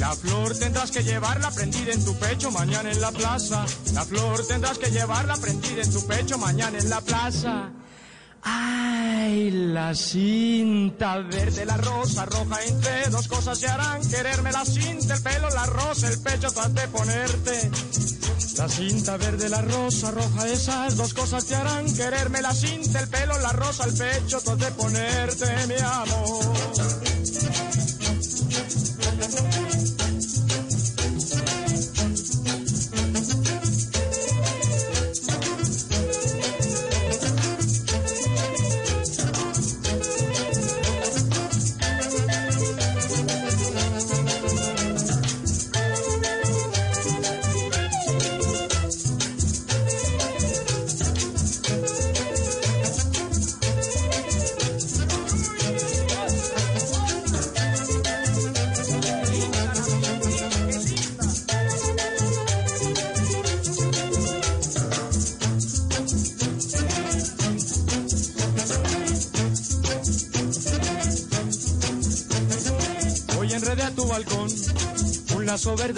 La 0.00 0.10
flor 0.16 0.58
tendrás 0.58 0.90
que 0.90 1.04
llevarla 1.04 1.52
prendida 1.52 1.92
en 1.92 2.04
tu 2.04 2.14
pecho 2.18 2.50
mañana 2.50 2.90
en 2.90 3.00
la 3.00 3.12
plaza. 3.12 3.64
La 3.92 4.04
flor 4.04 4.44
tendrás 4.44 4.78
que 4.78 4.90
llevarla 4.90 5.36
prendida 5.36 5.82
en 5.82 5.92
tu 5.92 6.04
pecho 6.04 6.36
mañana 6.36 6.78
en 6.78 6.90
la 6.90 7.00
plaza. 7.00 7.70
Ay, 8.44 9.50
la 9.50 9.94
cinta 10.84 11.16
verde, 11.16 11.64
la 11.64 11.78
rosa 11.78 12.26
roja, 12.26 12.62
entre 12.62 13.08
dos 13.08 13.26
cosas 13.26 13.58
se 13.58 13.66
harán 13.66 14.06
quererme. 14.06 14.52
La 14.52 14.64
cinta, 14.66 15.14
el 15.14 15.22
pelo, 15.22 15.48
la 15.48 15.64
rosa, 15.64 16.08
el 16.08 16.18
pecho, 16.20 16.50
tú 16.52 16.60
has 16.60 16.74
de 16.74 16.88
ponerte. 16.88 17.70
La 18.58 18.68
cinta 18.68 19.16
verde, 19.16 19.48
la 19.48 19.62
rosa 19.62 20.10
roja, 20.10 20.46
esas 20.46 20.96
dos 20.96 21.14
cosas 21.14 21.46
te 21.46 21.54
harán 21.54 21.86
quererme. 21.94 22.42
La 22.42 22.52
cinta, 22.52 23.00
el 23.00 23.08
pelo, 23.08 23.38
la 23.38 23.52
rosa, 23.52 23.84
el 23.84 23.94
pecho, 23.94 24.40
tú 24.42 24.50
has 24.50 24.58
de 24.58 24.70
ponerte, 24.72 25.66
mi 25.68 25.80
amor. 25.80 27.13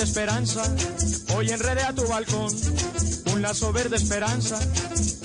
Esperanza. 0.03 0.63
Hoy 1.35 1.51
enredé 1.51 1.83
a 1.83 1.93
tu 1.93 2.07
balcón 2.07 2.55
un 3.33 3.43
lazo 3.43 3.73
verde 3.73 3.97
esperanza. 3.97 4.59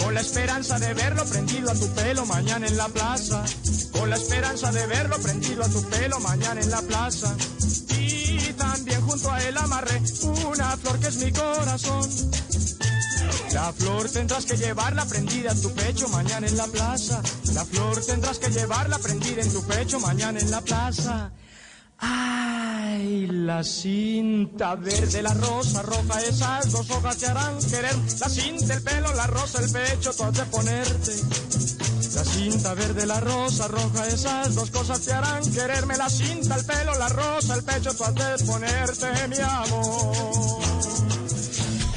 Con 0.03 0.13
la 0.13 0.21
esperanza 0.21 0.79
de 0.79 0.93
verlo 0.93 1.25
prendido 1.25 1.71
a 1.71 1.73
tu 1.73 1.87
pelo 1.89 2.25
mañana 2.25 2.67
en 2.67 2.77
la 2.77 2.87
plaza. 2.87 3.43
Con 3.91 4.09
la 4.09 4.15
esperanza 4.15 4.71
de 4.71 4.85
verlo 4.87 5.17
prendido 5.19 5.63
a 5.63 5.69
tu 5.69 5.83
pelo 5.89 6.19
mañana 6.19 6.61
en 6.61 6.69
la 6.69 6.81
plaza. 6.81 7.35
Y 7.97 8.53
también 8.53 9.01
junto 9.01 9.31
a 9.31 9.41
él 9.43 9.57
amarré 9.57 10.01
una 10.45 10.77
flor 10.77 10.99
que 10.99 11.07
es 11.07 11.17
mi 11.17 11.31
corazón. 11.31 12.09
La 13.53 13.73
flor 13.73 14.09
tendrás 14.09 14.45
que 14.45 14.57
llevarla 14.57 15.05
prendida 15.05 15.51
en 15.51 15.61
tu 15.61 15.71
pecho 15.73 16.07
mañana 16.09 16.47
en 16.47 16.57
la 16.57 16.67
plaza. 16.67 17.21
La 17.53 17.65
flor 17.65 18.03
tendrás 18.05 18.39
que 18.39 18.49
llevarla 18.49 18.97
prendida 18.97 19.41
en 19.41 19.51
tu 19.51 19.61
pecho 19.63 19.99
mañana 19.99 20.39
en 20.39 20.49
la 20.49 20.61
plaza. 20.61 21.31
La 23.61 23.65
cinta 23.65 24.73
verde, 24.73 25.21
la 25.21 25.35
rosa 25.35 25.83
roja, 25.83 26.19
esas 26.27 26.71
dos 26.71 26.89
hojas 26.89 27.15
te 27.17 27.27
harán 27.27 27.59
querer. 27.59 27.95
La 28.19 28.27
cinta, 28.27 28.73
el 28.73 28.81
pelo, 28.81 29.13
la 29.13 29.27
rosa, 29.27 29.61
el 29.61 29.71
pecho, 29.71 30.11
tú 30.17 30.23
has 30.23 30.33
de 30.33 30.45
ponerte. 30.45 31.11
La 32.15 32.25
cinta 32.25 32.73
verde, 32.73 33.05
la 33.05 33.19
rosa 33.19 33.67
roja, 33.67 34.07
esas 34.07 34.55
dos 34.55 34.71
cosas 34.71 35.01
te 35.01 35.13
harán 35.13 35.43
quererme. 35.53 35.95
La 35.95 36.09
cinta, 36.09 36.55
el 36.55 36.65
pelo, 36.65 36.97
la 36.97 37.09
rosa, 37.09 37.53
el 37.53 37.63
pecho, 37.63 37.93
tú 37.93 38.03
has 38.03 38.15
de 38.15 38.45
ponerte, 38.45 39.27
mi 39.27 39.39
amor. 39.39 40.61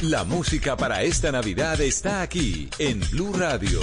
La 0.02 0.24
música 0.24 0.76
para 0.76 1.02
esta 1.02 1.32
Navidad 1.32 1.80
está 1.80 2.20
aquí 2.20 2.68
en 2.78 3.00
Blue 3.10 3.32
Radio. 3.32 3.80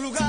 lugares. 0.00 0.21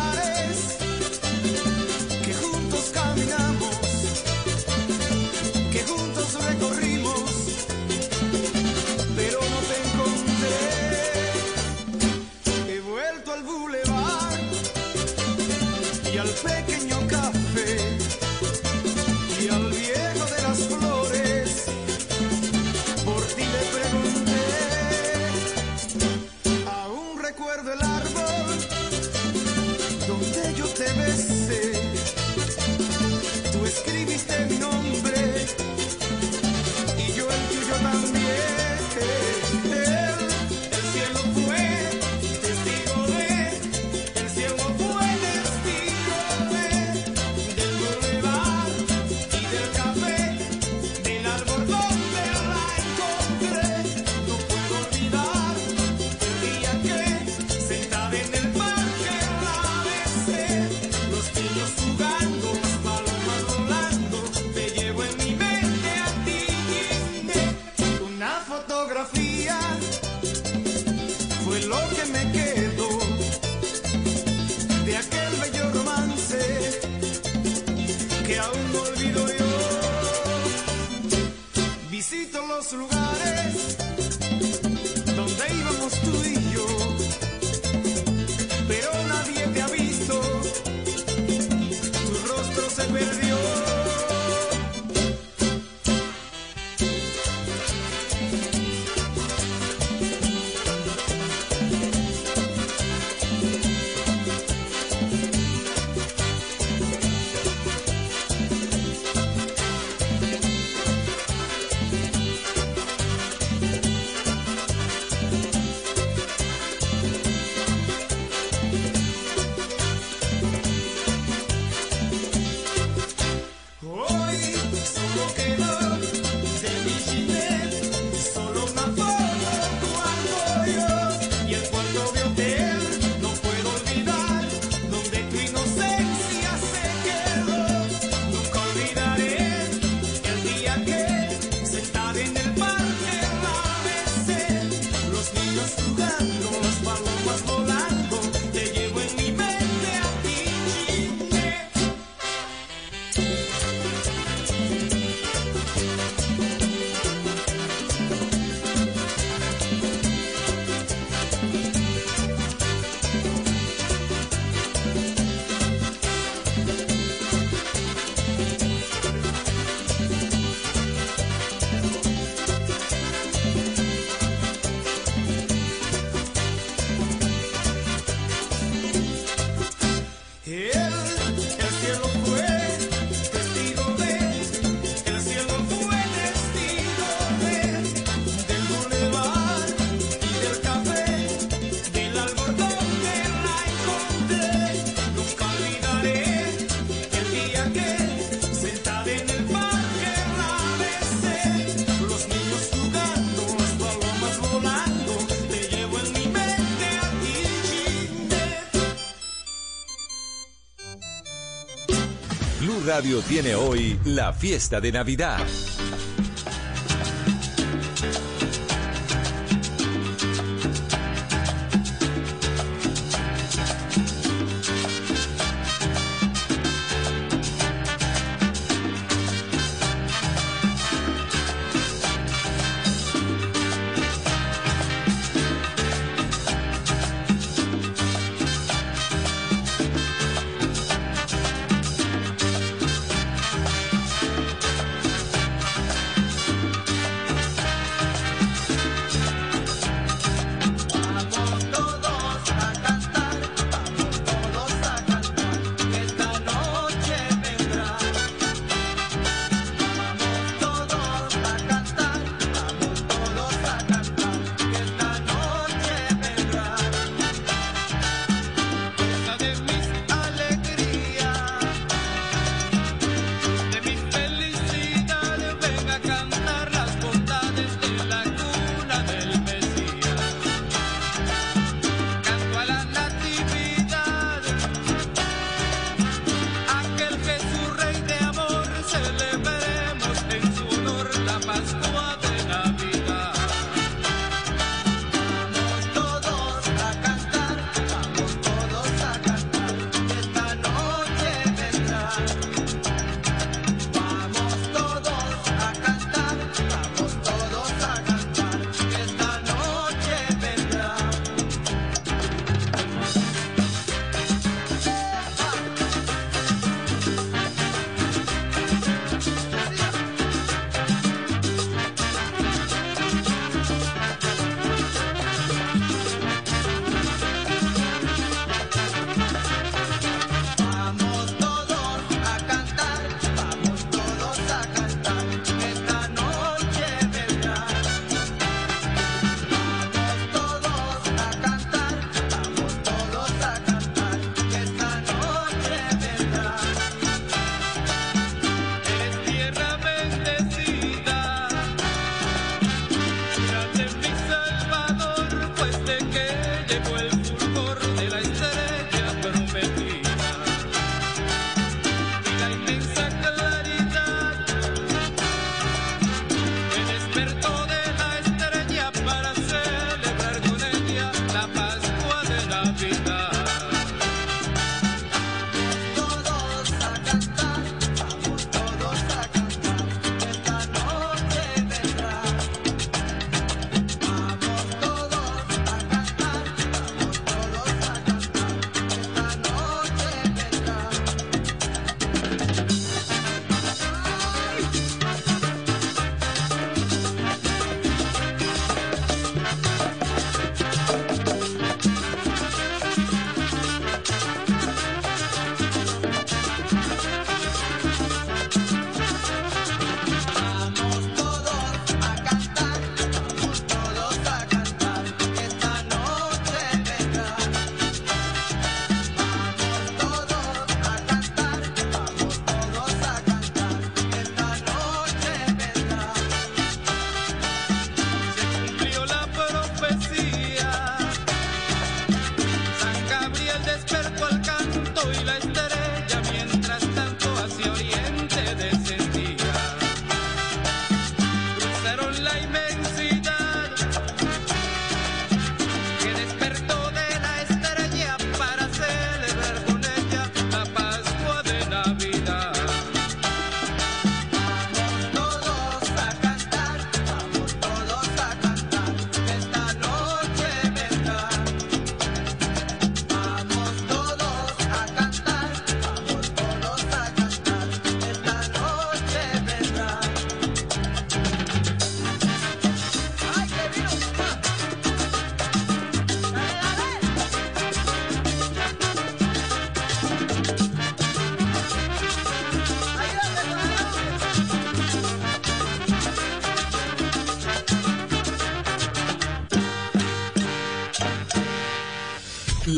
Radio 212.95 213.21
tiene 213.21 213.55
hoy 213.55 213.99
la 214.05 214.33
fiesta 214.33 214.79
de 214.79 214.91
Navidad. 214.91 215.39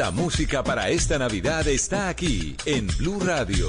La 0.06 0.12
música 0.12 0.64
para 0.64 0.92
esta 0.92 1.18
Navidad 1.18 1.68
está 1.68 2.10
aquí 2.10 2.56
en 2.68 2.86
Blue 3.00 3.20
Radio. 3.22 3.66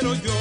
Quiero 0.00 0.14
yo, 0.16 0.33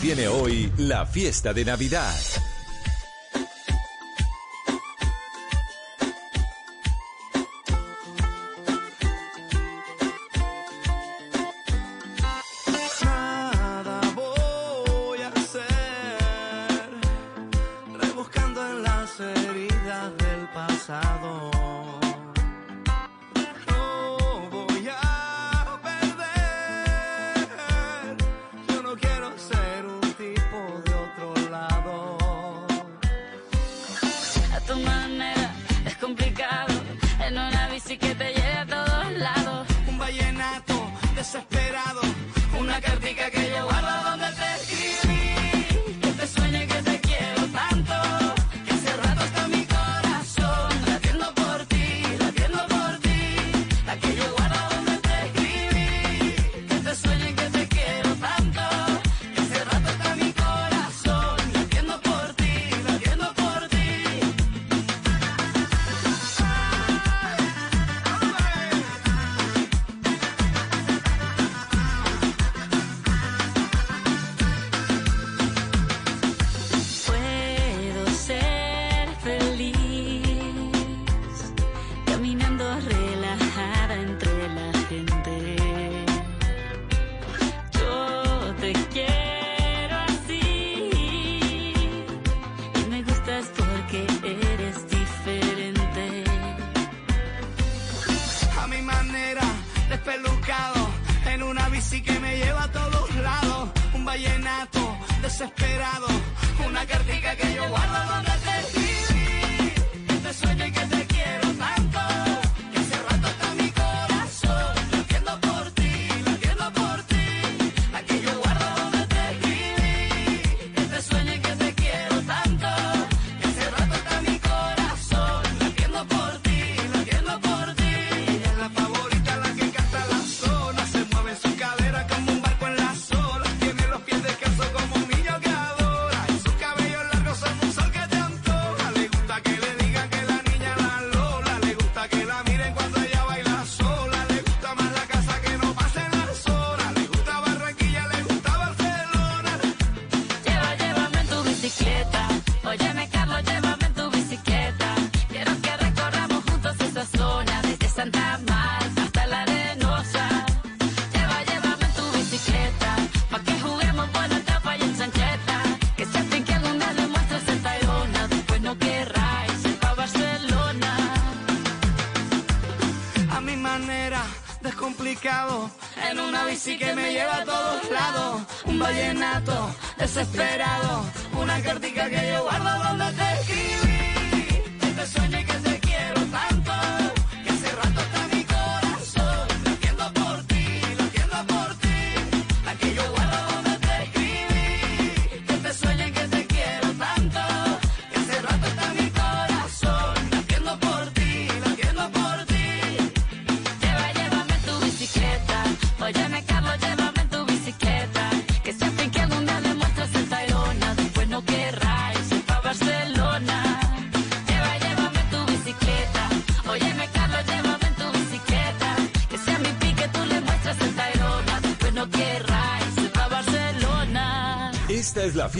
tiene 0.00 0.28
hoy 0.28 0.70
la 0.78 1.06
fiesta 1.06 1.52
de 1.52 1.64
Navidad. 1.64 2.14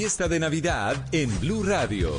Fiesta 0.06 0.28
de 0.28 0.38
Navidad 0.38 0.94
en 1.10 1.28
Blue 1.40 1.64
Radio. 1.64 2.12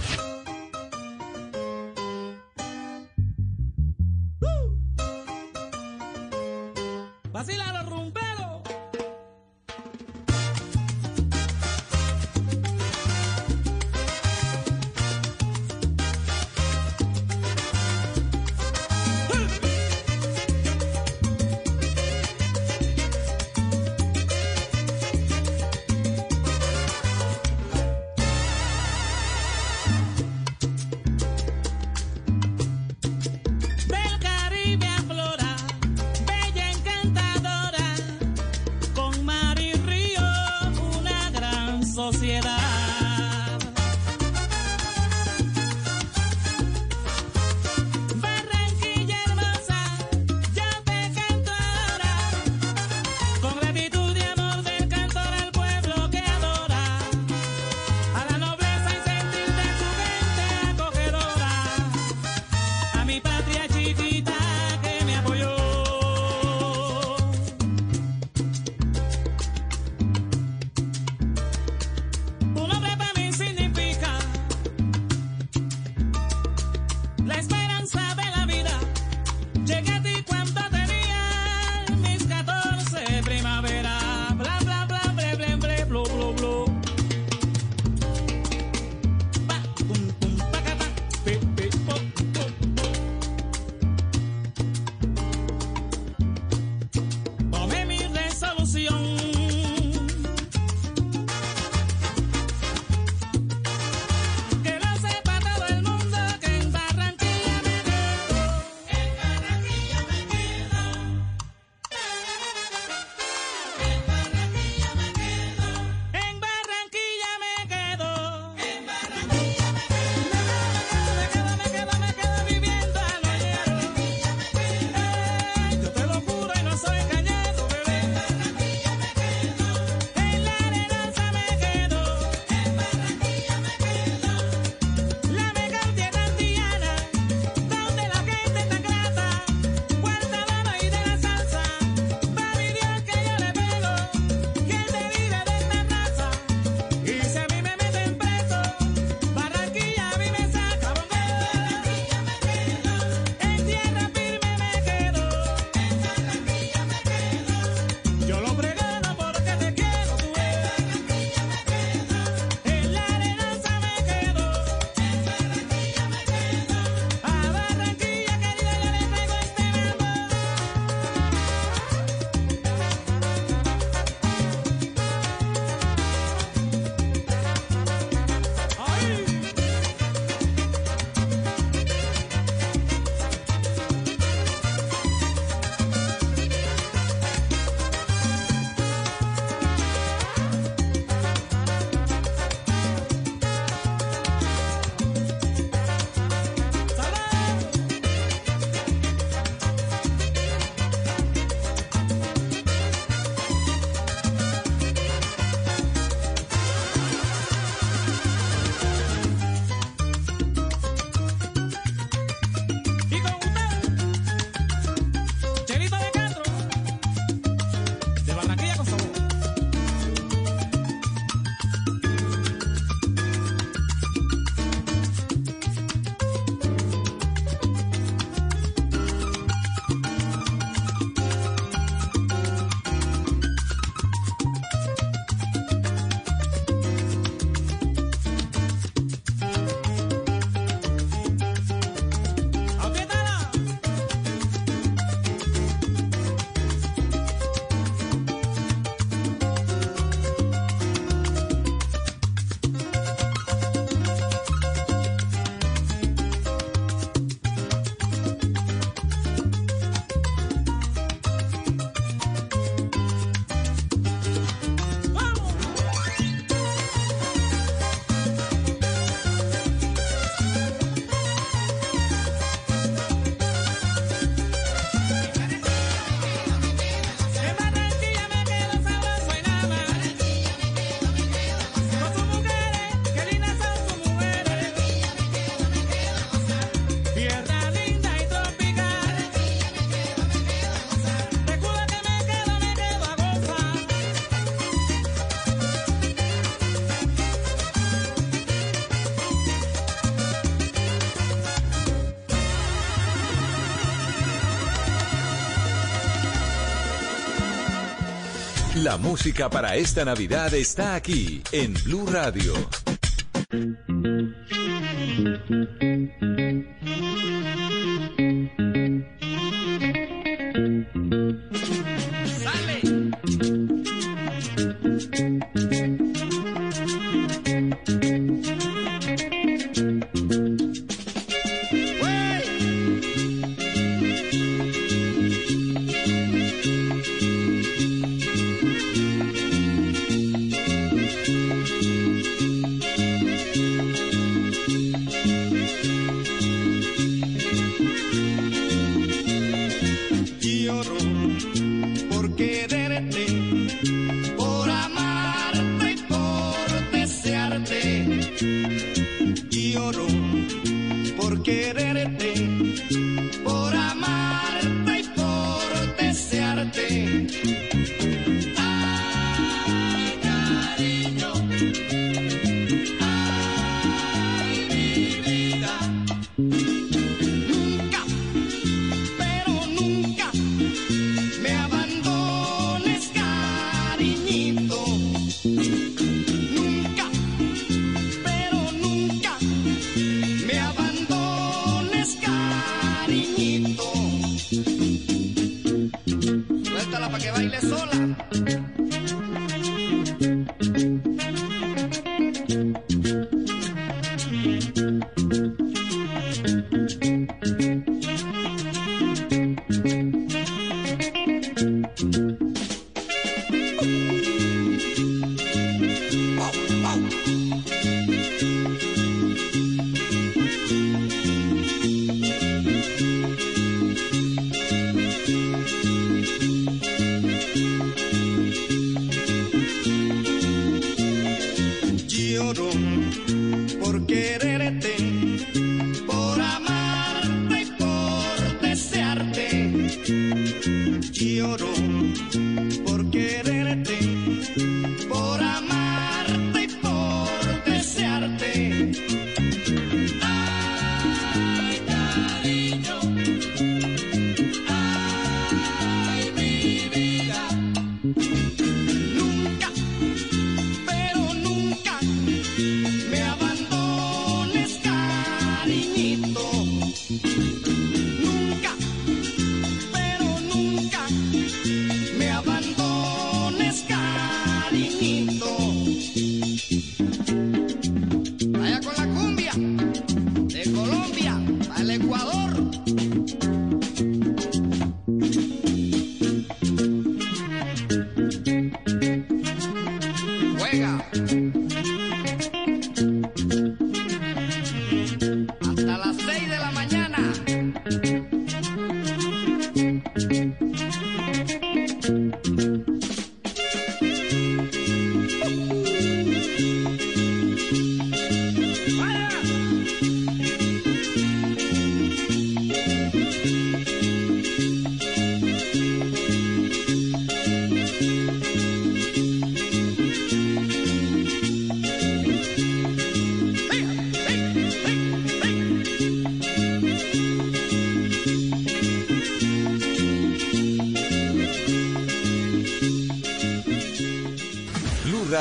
La 308.88 308.96
música 308.96 309.50
para 309.50 309.76
esta 309.76 310.06
Navidad 310.06 310.54
está 310.54 310.96
aquí 310.96 311.42
en 311.52 311.74
Blue 311.84 312.06
Radio. 312.10 312.54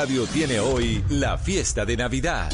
Radio 0.07 0.25
tiene 0.27 0.57
hoy 0.61 1.03
la 1.09 1.37
fiesta 1.37 1.83
de 1.83 1.97
Navidad. 1.97 2.49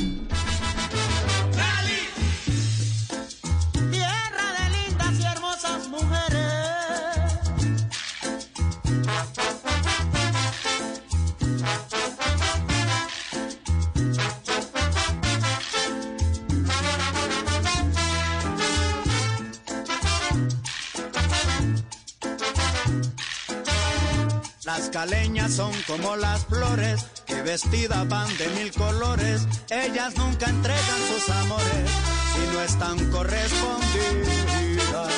Las 24.65 24.89
caleñas 24.89 25.53
son 25.53 25.71
como 25.85 26.15
las 26.15 26.47
flores 26.47 27.12
que 27.53 27.53
vestidas 27.53 28.07
van 28.07 28.37
de 28.37 28.47
mil 28.49 28.71
colores. 28.71 29.47
Ellas 29.69 30.15
nunca 30.17 30.49
entregan 30.49 31.01
sus 31.07 31.29
amores 31.29 31.91
si 32.33 32.39
no 32.53 32.61
están 32.61 33.11
correspondidas. 33.11 35.13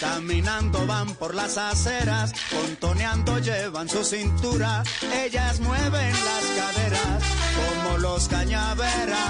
Caminando 0.00 0.86
van 0.86 1.14
por 1.14 1.34
las 1.34 1.56
aceras, 1.56 2.34
contoneando 2.50 3.38
llevan 3.38 3.88
su 3.88 4.04
cintura. 4.04 4.82
Ellas 5.24 5.60
mueven 5.60 6.12
las 6.12 6.44
caderas 6.58 7.22
como 7.56 7.96
los 7.98 8.28
cañaverales. 8.28 9.24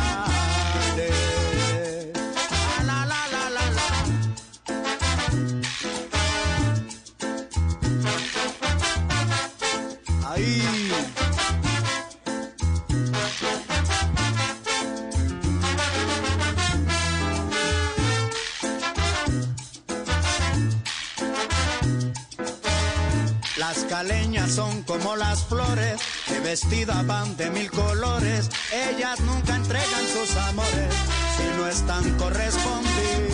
Las 23.57 23.85
caleñas 23.89 24.51
son 24.51 24.83
como 24.83 25.15
las 25.15 25.45
flores, 25.45 26.01
que 26.27 26.41
vestidas 26.41 27.07
van 27.07 27.37
de 27.37 27.51
mil 27.51 27.71
colores. 27.71 28.51
Ellas 28.73 29.21
nunca 29.21 29.55
entregan 29.55 30.07
sus 30.13 30.37
amores 30.37 30.95
si 31.37 31.45
no 31.57 31.69
están 31.69 32.19
correspondidos. 32.19 33.34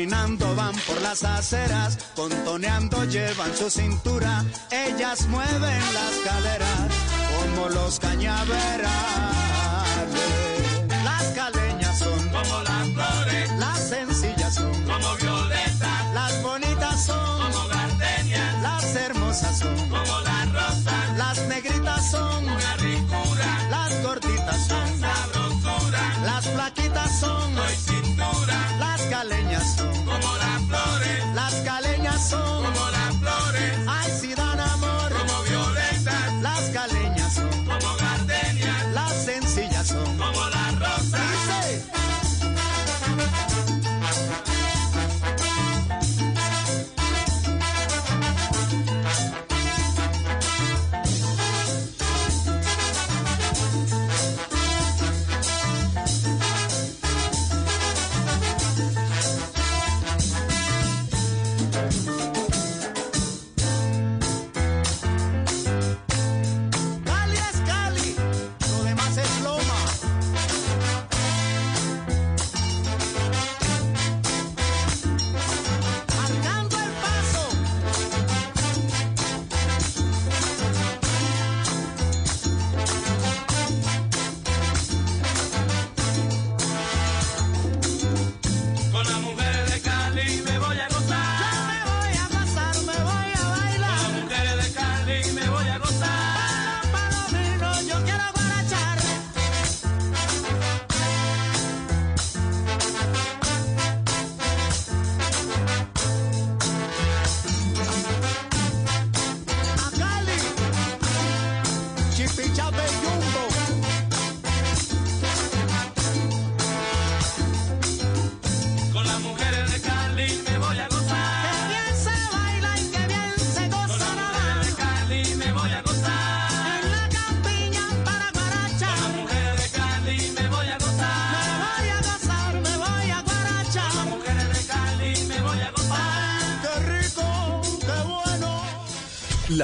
caminando 0.00 0.54
van 0.56 0.74
por 0.86 0.98
las 1.02 1.22
aceras, 1.24 1.98
contoneando 2.16 3.04
llevan 3.04 3.54
su 3.54 3.68
cintura, 3.68 4.42
ellas 4.70 5.26
mueven 5.28 5.60
las 5.60 6.14
caderas 6.24 6.88
como 7.36 7.68
los 7.68 8.00
cañaveras. 8.00 9.49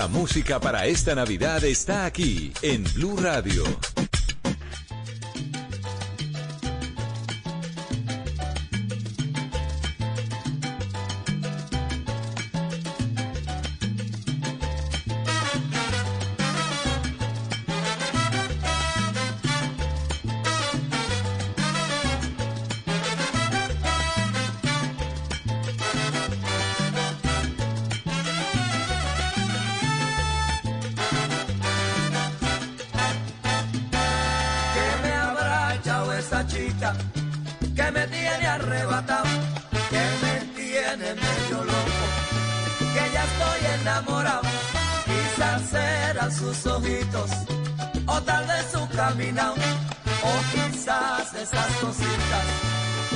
La 0.06 0.12
música 0.12 0.60
para 0.60 0.86
esta 0.86 1.16
Navidad 1.16 1.64
está 1.64 2.04
aquí 2.04 2.52
en 2.62 2.84
Blue 2.94 3.16
Radio. 3.16 3.64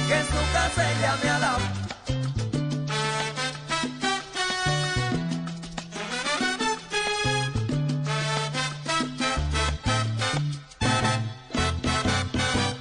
que 0.07 0.15
en 0.15 0.27
su 0.27 0.53
casa 0.53 0.91
ella 0.93 1.17
me 1.23 1.31
ha 1.31 1.39
dado. 1.39 1.59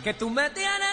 Que 0.03 0.13
tú 0.13 0.29
me 0.29 0.49
tienes 0.49 0.88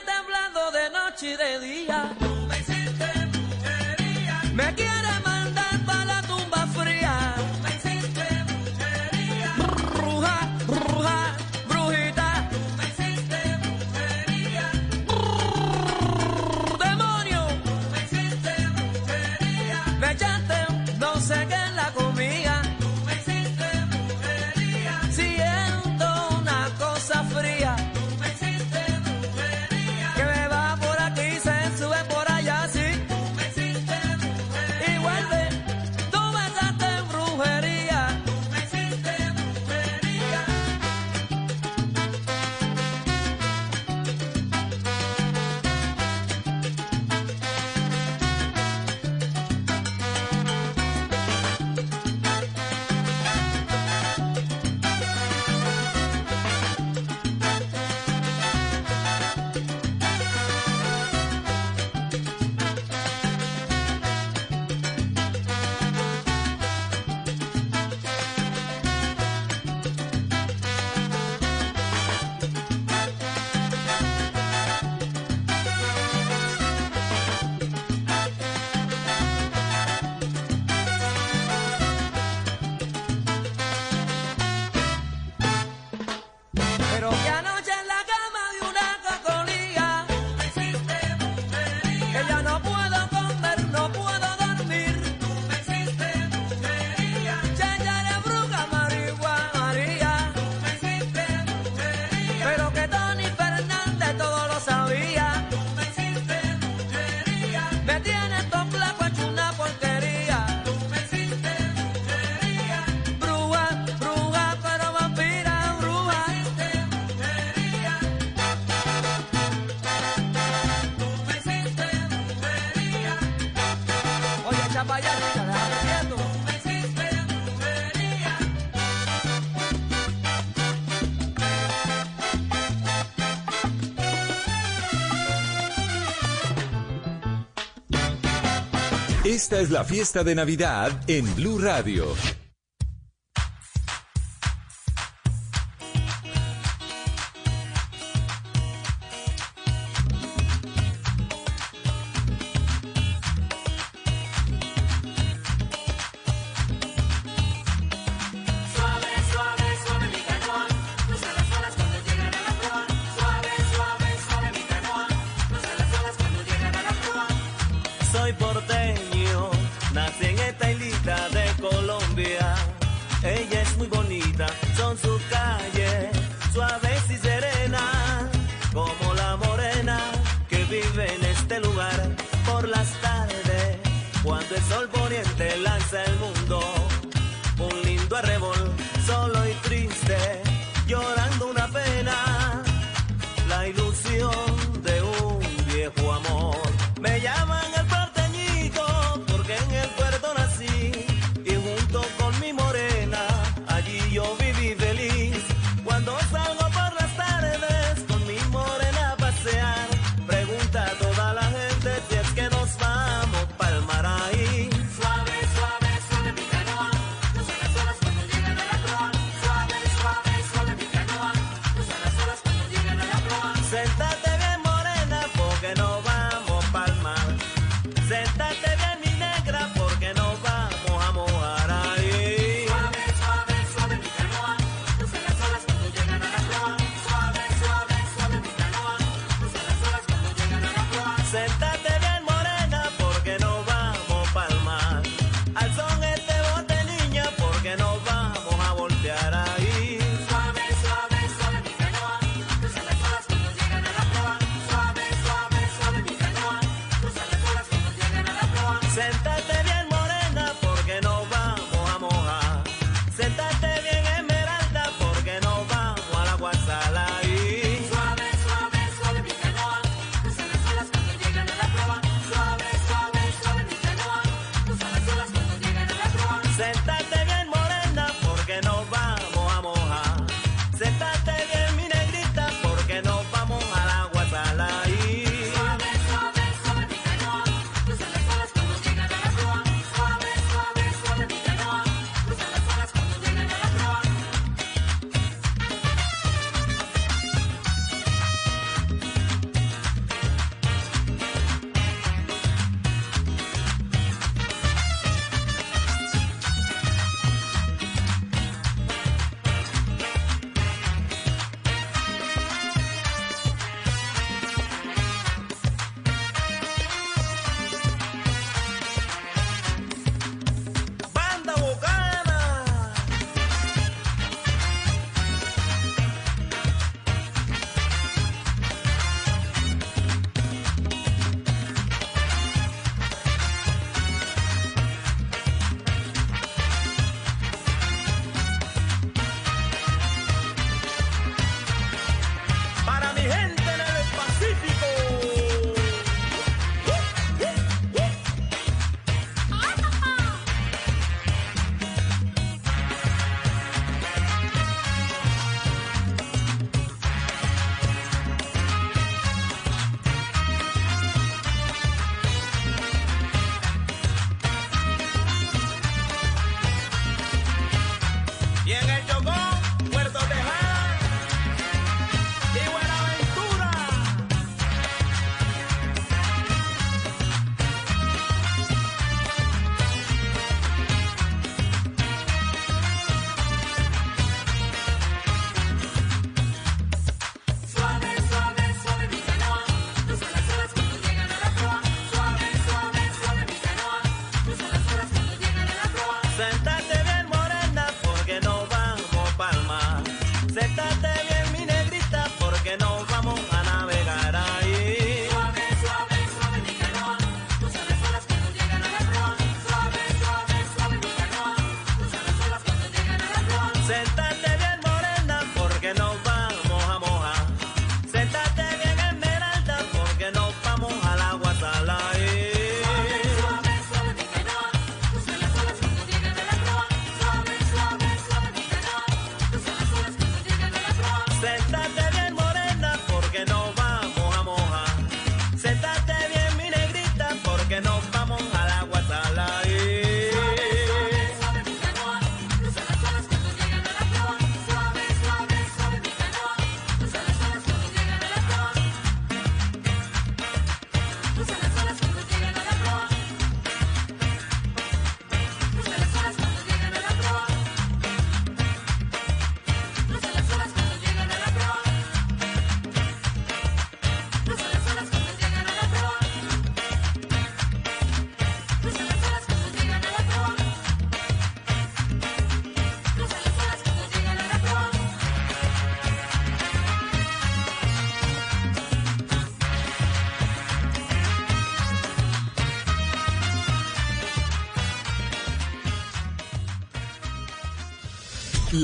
Esta 139.46 139.60
es 139.60 139.70
la 139.70 139.84
fiesta 139.84 140.24
de 140.24 140.34
Navidad 140.34 140.90
en 141.06 141.32
Blue 141.36 141.60
Radio. 141.60 142.16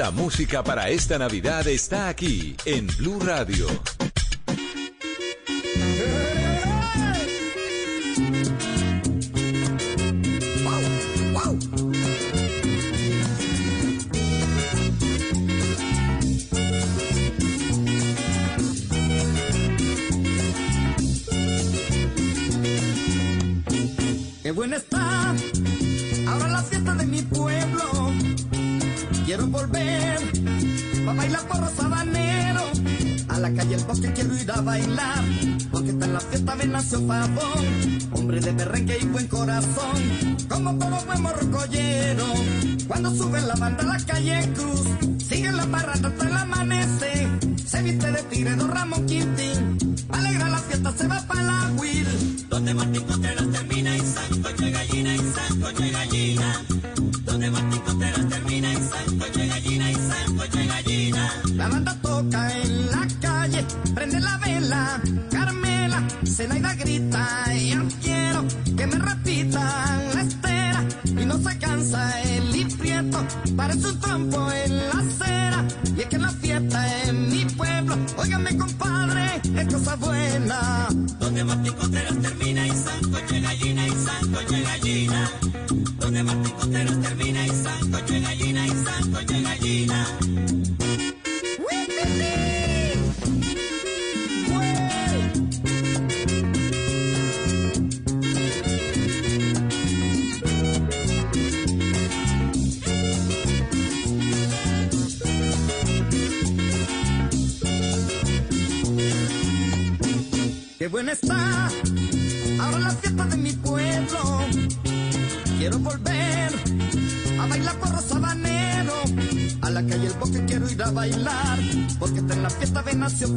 La 0.02 0.10
música 0.10 0.64
para 0.64 0.88
esta 0.88 1.16
Navidad 1.16 1.68
está 1.68 2.08
aquí 2.08 2.56
en 2.64 2.88
Blue 2.98 3.20
Radio. 3.20 3.68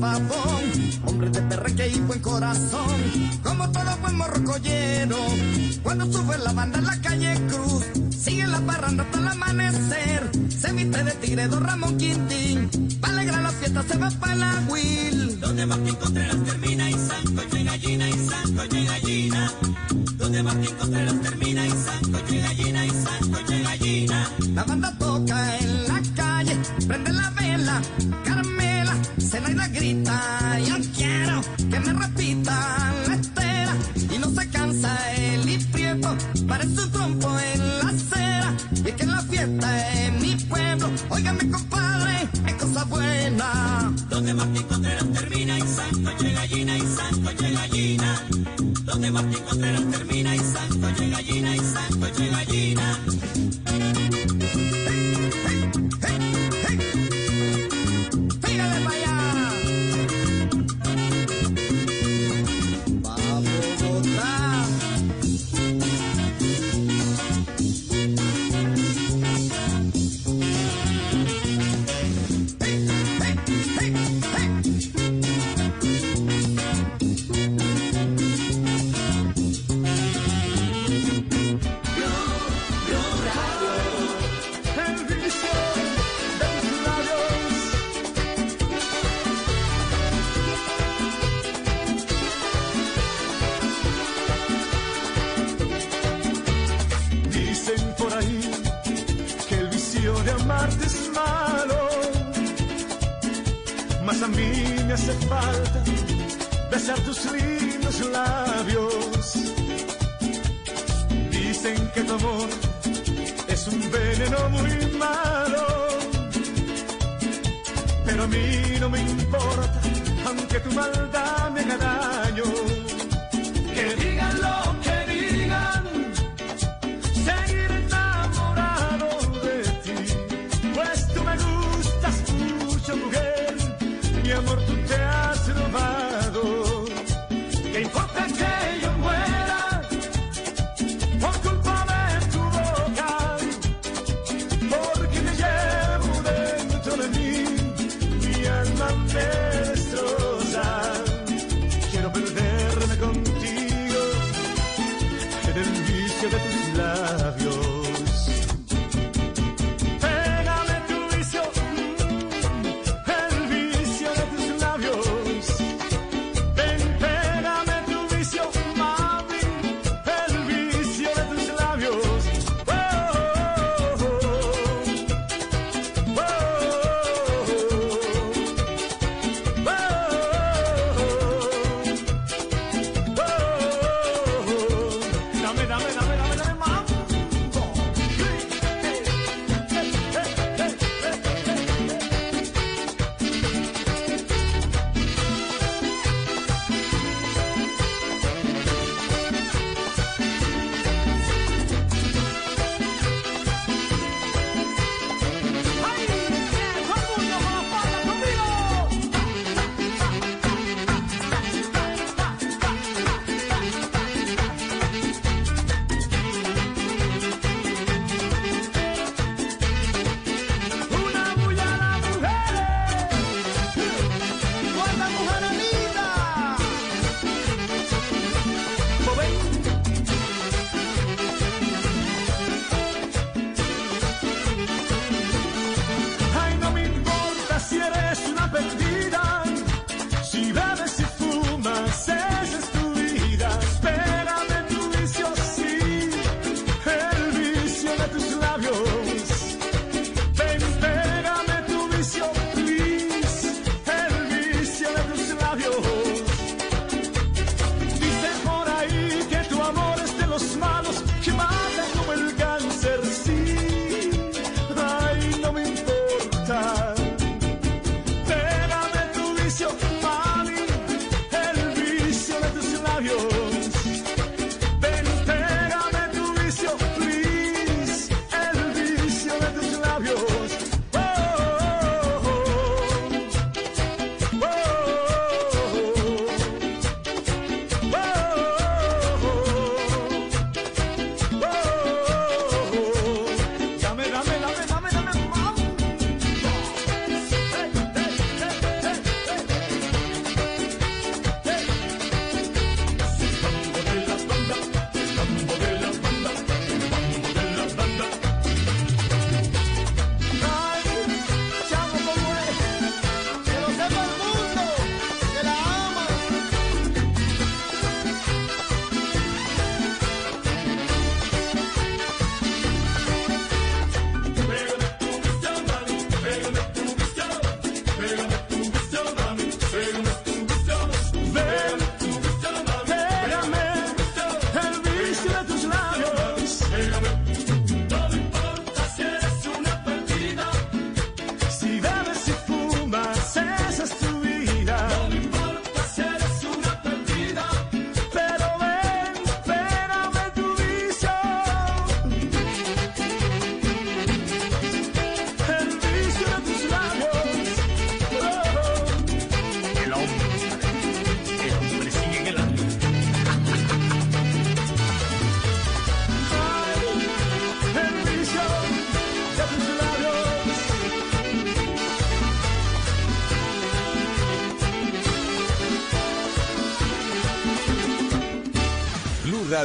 my 0.05 0.34
De 48.99 49.11
Martín 49.11 49.43
Contreras 49.43 49.91
termina 49.91 50.35
y 50.35 50.39
santo 50.39 50.89
llega 50.97 51.17
Gina 51.17 51.53
y 51.53 51.59
santo 51.59 52.07
llega 52.17 52.37
Gina. 52.45 52.99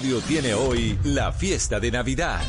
Tiene 0.00 0.54
hoy 0.54 0.98
la 1.04 1.30
fiesta 1.30 1.78
de 1.78 1.90
Navidad. 1.90 2.40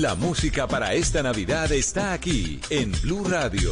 La 0.00 0.14
música 0.14 0.66
para 0.66 0.94
esta 0.94 1.22
Navidad 1.22 1.70
está 1.72 2.14
aquí 2.14 2.58
en 2.70 2.90
Blue 3.02 3.22
Radio. 3.28 3.70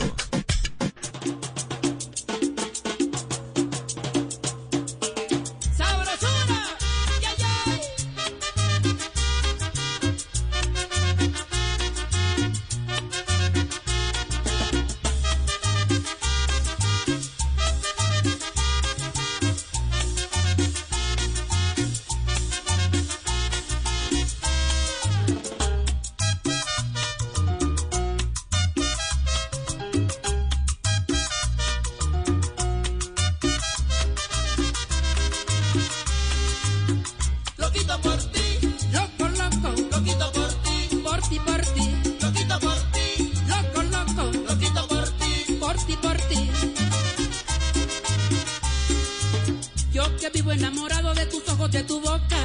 enamorado 50.58 51.14
de 51.14 51.24
tus 51.26 51.48
ojos, 51.48 51.70
de 51.70 51.84
tu 51.84 52.00
boca, 52.00 52.36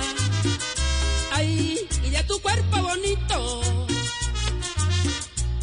ay, 1.31 1.79
y 2.03 2.09
de 2.11 2.23
tu 2.25 2.39
cuerpo 2.41 2.77
bonito. 2.77 3.61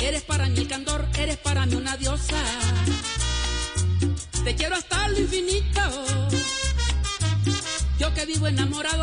Eres 0.00 0.22
para 0.22 0.46
mí 0.48 0.58
el 0.58 0.66
candor, 0.66 1.08
eres 1.16 1.36
para 1.38 1.64
mí 1.66 1.76
una 1.76 1.96
diosa. 1.96 2.42
Te 4.42 4.56
quiero 4.56 4.74
hasta 4.74 5.08
lo 5.08 5.20
infinito. 5.20 5.80
Yo 8.00 8.12
que 8.14 8.26
vivo 8.26 8.48
enamorado 8.48 8.99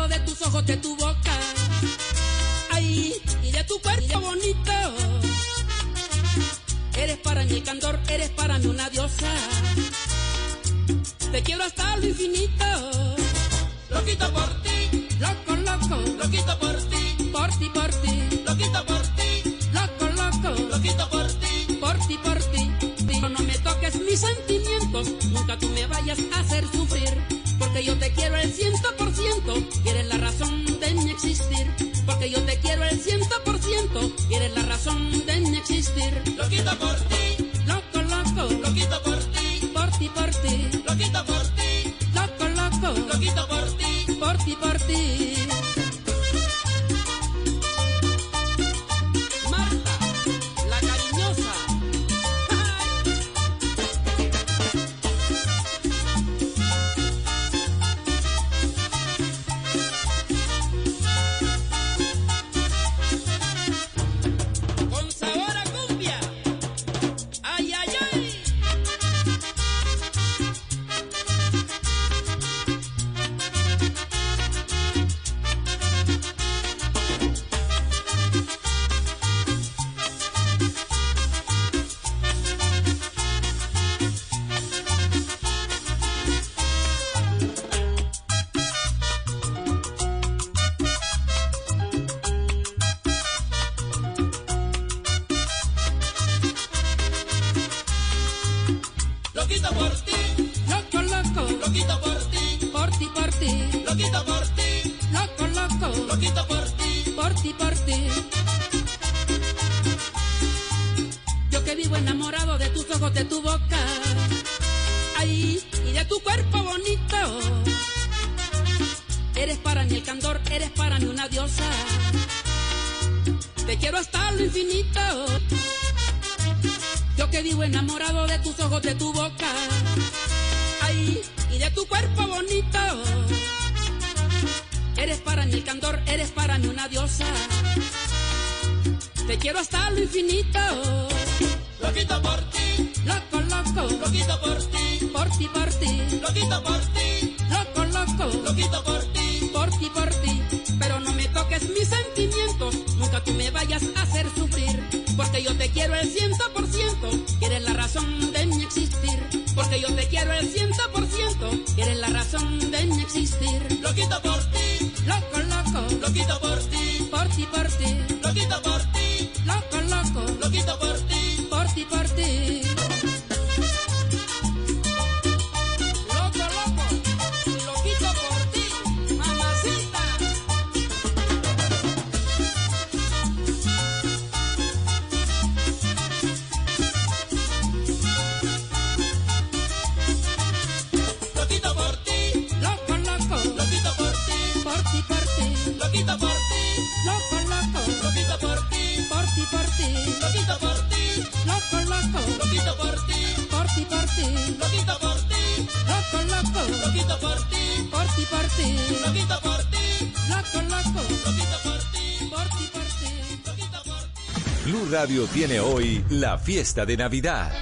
Radio 214.90 215.26
tiene 215.26 215.60
hoy 215.60 216.02
la 216.08 216.38
fiesta 216.38 216.86
de 216.86 216.96
Navidad. 216.96 217.52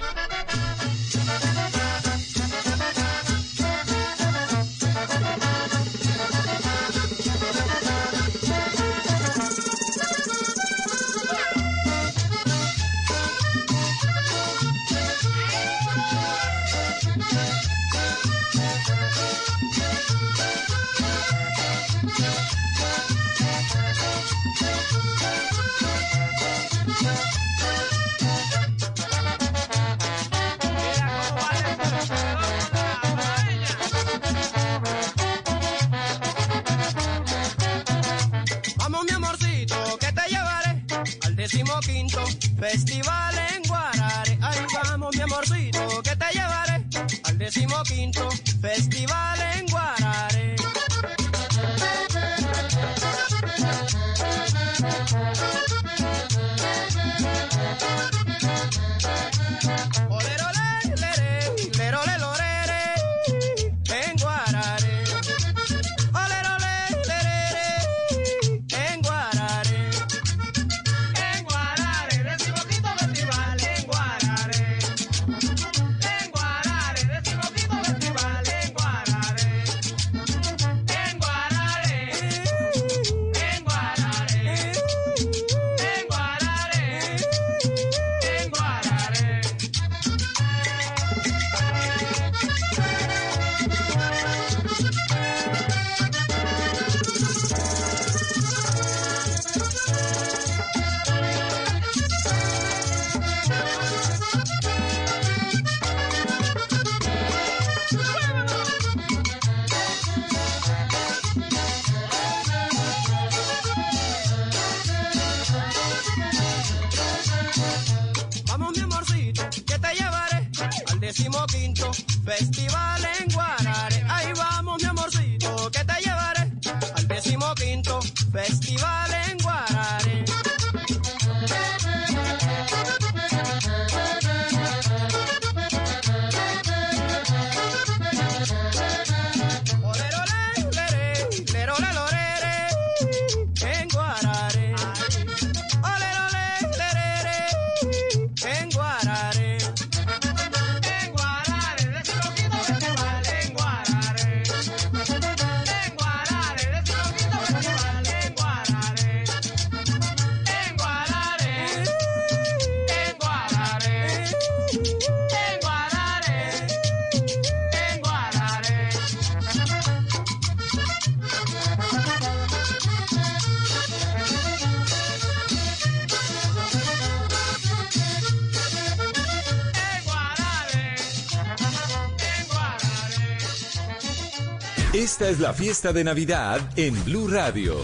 Es 185.29 185.41
la 185.41 185.53
fiesta 185.53 185.93
de 185.93 186.05
Navidad 186.05 186.61
en 186.77 187.05
Blue 187.05 187.27
Radio. 187.27 187.83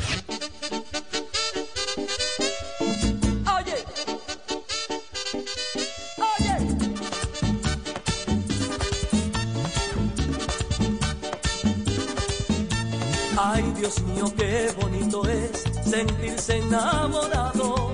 Ay 13.37 13.73
Dios 13.77 14.01
mío, 14.03 14.33
qué 14.37 14.73
bonito 14.81 15.29
es 15.29 15.65
sentirse 15.85 16.59
enamorado. 16.59 17.93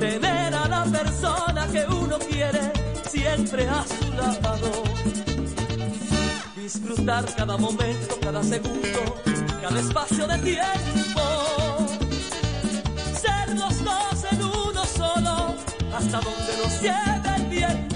Tener 0.00 0.54
a 0.54 0.68
la 0.68 0.84
persona 0.84 1.68
que 1.70 1.84
uno 1.84 2.18
quiere 2.18 2.72
siempre 3.10 3.68
a 3.68 3.84
su 3.86 4.12
lado 4.14 4.86
disfrutar 6.66 7.24
cada 7.36 7.56
momento, 7.56 8.18
cada 8.20 8.42
segundo, 8.42 9.00
cada 9.62 9.78
espacio 9.78 10.26
de 10.26 10.38
tiempo. 10.38 11.22
Ser 13.22 13.56
los 13.56 13.84
dos 13.84 14.24
en 14.32 14.42
uno 14.42 14.84
solo, 14.84 15.54
hasta 15.96 16.20
donde 16.20 16.52
nos 16.60 16.82
lleve 16.82 17.36
el 17.36 17.44
viento. 17.44 17.95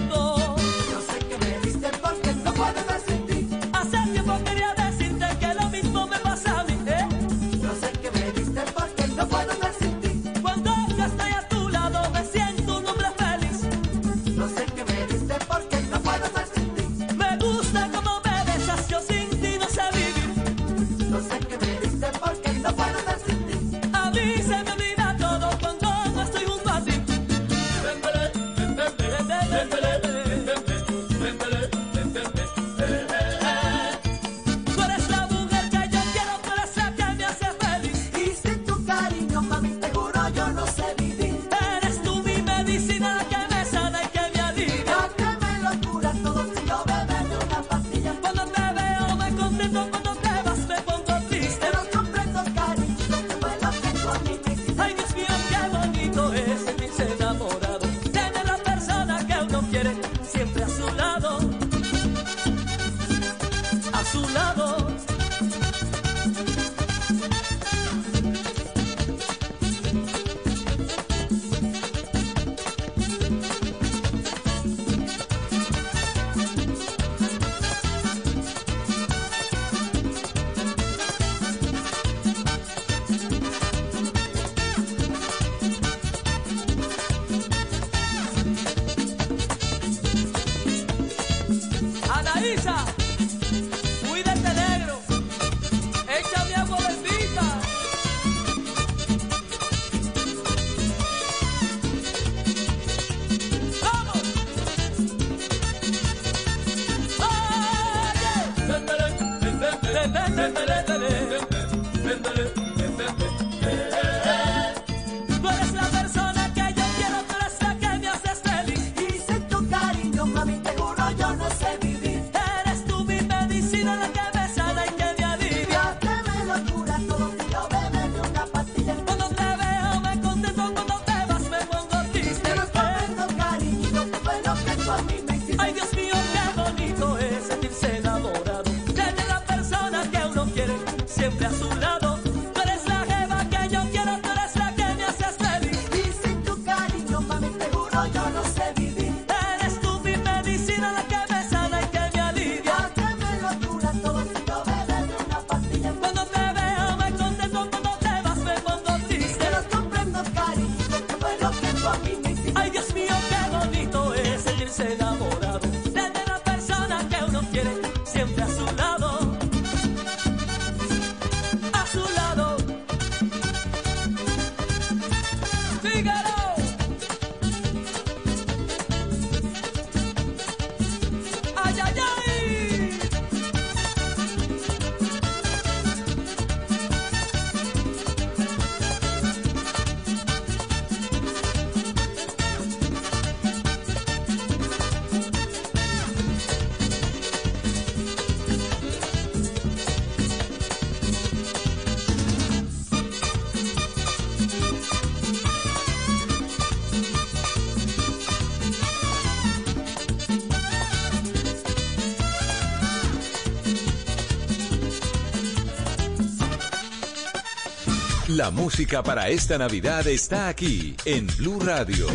La 218.41 218.51
música 218.51 219.03
para 219.03 219.29
esta 219.29 219.59
Navidad 219.59 220.07
está 220.07 220.49
aquí 220.49 220.97
en 221.05 221.27
Blue 221.37 221.61
Radio. 221.61 222.07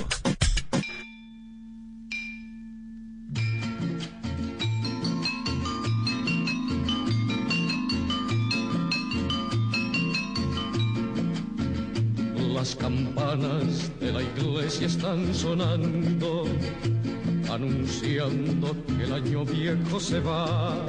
Las 12.56 12.76
campanas 12.76 13.91
de 13.99 14.11
la 14.11 14.23
iglesia 14.23 14.88
están 14.88 15.31
sonando, 15.31 16.45
anunciando 17.52 18.76
que 18.97 19.03
el 19.03 19.14
año 19.14 19.45
viejo 19.45 19.99
se 19.99 20.19
va. 20.22 20.88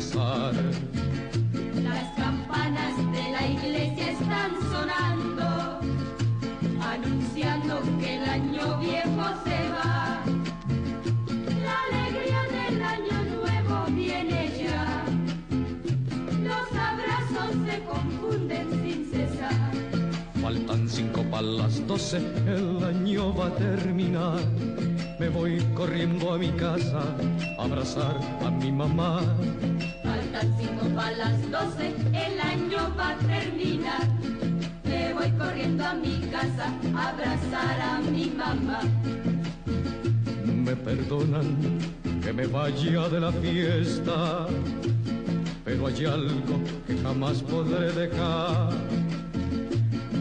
Cesar. 0.00 0.52
Las 1.82 2.06
campanas 2.16 2.96
de 3.12 3.24
la 3.32 3.46
iglesia 3.46 4.12
están 4.12 4.52
sonando, 4.70 5.80
anunciando 6.82 7.80
que 7.98 8.16
el 8.16 8.24
año 8.28 8.78
viejo 8.78 9.24
se 9.44 9.58
va. 9.74 10.22
La 11.64 11.76
alegría 11.88 12.42
del 12.58 12.82
año 12.82 13.18
nuevo 13.36 13.76
viene 13.92 14.52
ya. 14.62 15.04
Los 16.48 16.66
abrazos 16.88 17.50
se 17.66 17.84
confunden 17.84 18.66
sin 18.82 19.10
cesar. 19.10 19.70
Faltan 20.42 20.88
cinco 20.88 21.22
para 21.30 21.42
las 21.42 21.86
doce, 21.86 22.18
el 22.46 22.84
año 22.84 23.34
va 23.34 23.46
a 23.46 23.54
terminar. 23.54 24.40
Me 25.18 25.30
voy 25.30 25.58
corriendo 25.74 26.34
a 26.34 26.38
mi 26.38 26.50
casa 26.50 27.02
a 27.58 27.64
abrazar 27.64 28.20
a 28.44 28.50
mi 28.50 28.70
mamá. 28.70 29.22
Faltan 31.56 31.72
cinco 31.72 31.76
para 31.76 31.76
las 31.76 31.76
doce, 31.76 31.94
el 32.12 32.40
año 32.40 32.94
va 32.98 33.10
a 33.10 33.16
terminar. 33.16 34.08
Me 34.84 35.14
voy 35.14 35.30
corriendo 35.32 35.84
a 35.84 35.94
mi 35.94 36.20
casa 36.30 36.72
a 36.94 37.08
abrazar 37.08 37.80
a 37.80 38.00
mi 38.00 38.26
mamá. 38.26 38.80
Me 40.44 40.76
perdonan 40.76 41.56
que 42.22 42.32
me 42.32 42.46
vaya 42.46 43.08
de 43.08 43.20
la 43.20 43.32
fiesta, 43.32 44.46
pero 45.64 45.86
hay 45.86 46.04
algo 46.04 46.60
que 46.86 46.96
jamás 46.98 47.42
podré 47.42 47.92
dejar. 47.92 48.70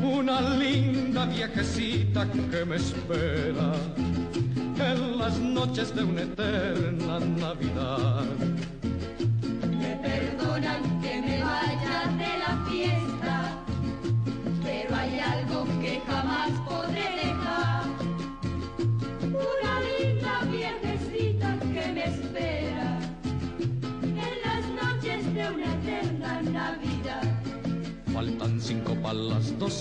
Una 0.03 0.41
linda 0.57 1.25
viejecita 1.25 2.27
que 2.51 2.63
me 2.65 2.75
espera 2.75 3.73
en 4.77 5.17
las 5.17 5.39
noches 5.39 5.95
de 5.95 6.03
una 6.03 6.21
eterna 6.21 7.19
Navidad. 7.19 8.54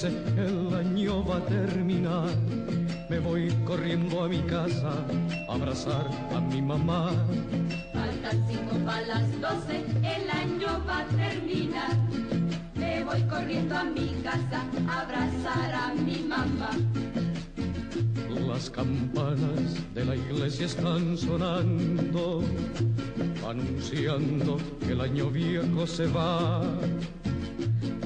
El 0.09 0.75
año 0.75 1.25
va 1.25 1.37
a 1.37 1.47
terminar. 1.47 2.29
Me 3.09 3.19
voy 3.19 3.51
corriendo 3.65 4.25
a 4.25 4.29
mi 4.29 4.41
casa 4.43 5.05
a 5.49 5.55
abrazar 5.55 6.07
a 6.35 6.41
mi 6.41 6.61
mamá. 6.61 7.11
Faltan 7.93 8.45
cinco 8.49 8.77
para 8.85 9.07
las 9.07 9.41
doce, 9.41 9.85
el 10.03 10.31
año 10.31 10.83
va 10.87 10.99
a 11.01 11.07
terminar. 11.07 11.97
Me 12.75 13.05
voy 13.05 13.23
corriendo 13.23 13.77
a 13.77 13.85
mi 13.85 14.09
casa 14.23 14.65
a 14.89 15.01
abrazar 15.01 15.75
a 15.75 15.95
mi 15.95 16.19
mamá. 16.23 16.71
Las 18.49 18.71
campanas 18.71 19.95
de 19.95 20.05
la 20.05 20.15
iglesia 20.15 20.67
están 20.67 21.17
sonando, 21.17 22.43
anunciando 23.49 24.59
que 24.81 24.93
el 24.93 25.01
año 25.01 25.31
viejo 25.31 25.87
se 25.87 26.07
va. 26.07 26.63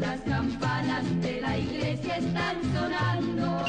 Las 0.00 0.20
campanas 0.22 1.04
de 1.20 1.40
la 1.42 1.58
iglesia 1.58 2.16
están 2.16 2.56
sonando. 2.72 3.64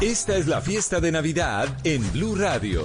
Esta 0.00 0.36
es 0.36 0.46
la 0.46 0.62
fiesta 0.62 1.00
de 1.00 1.12
Navidad 1.12 1.68
en 1.84 2.10
Blue 2.12 2.34
Radio. 2.34 2.84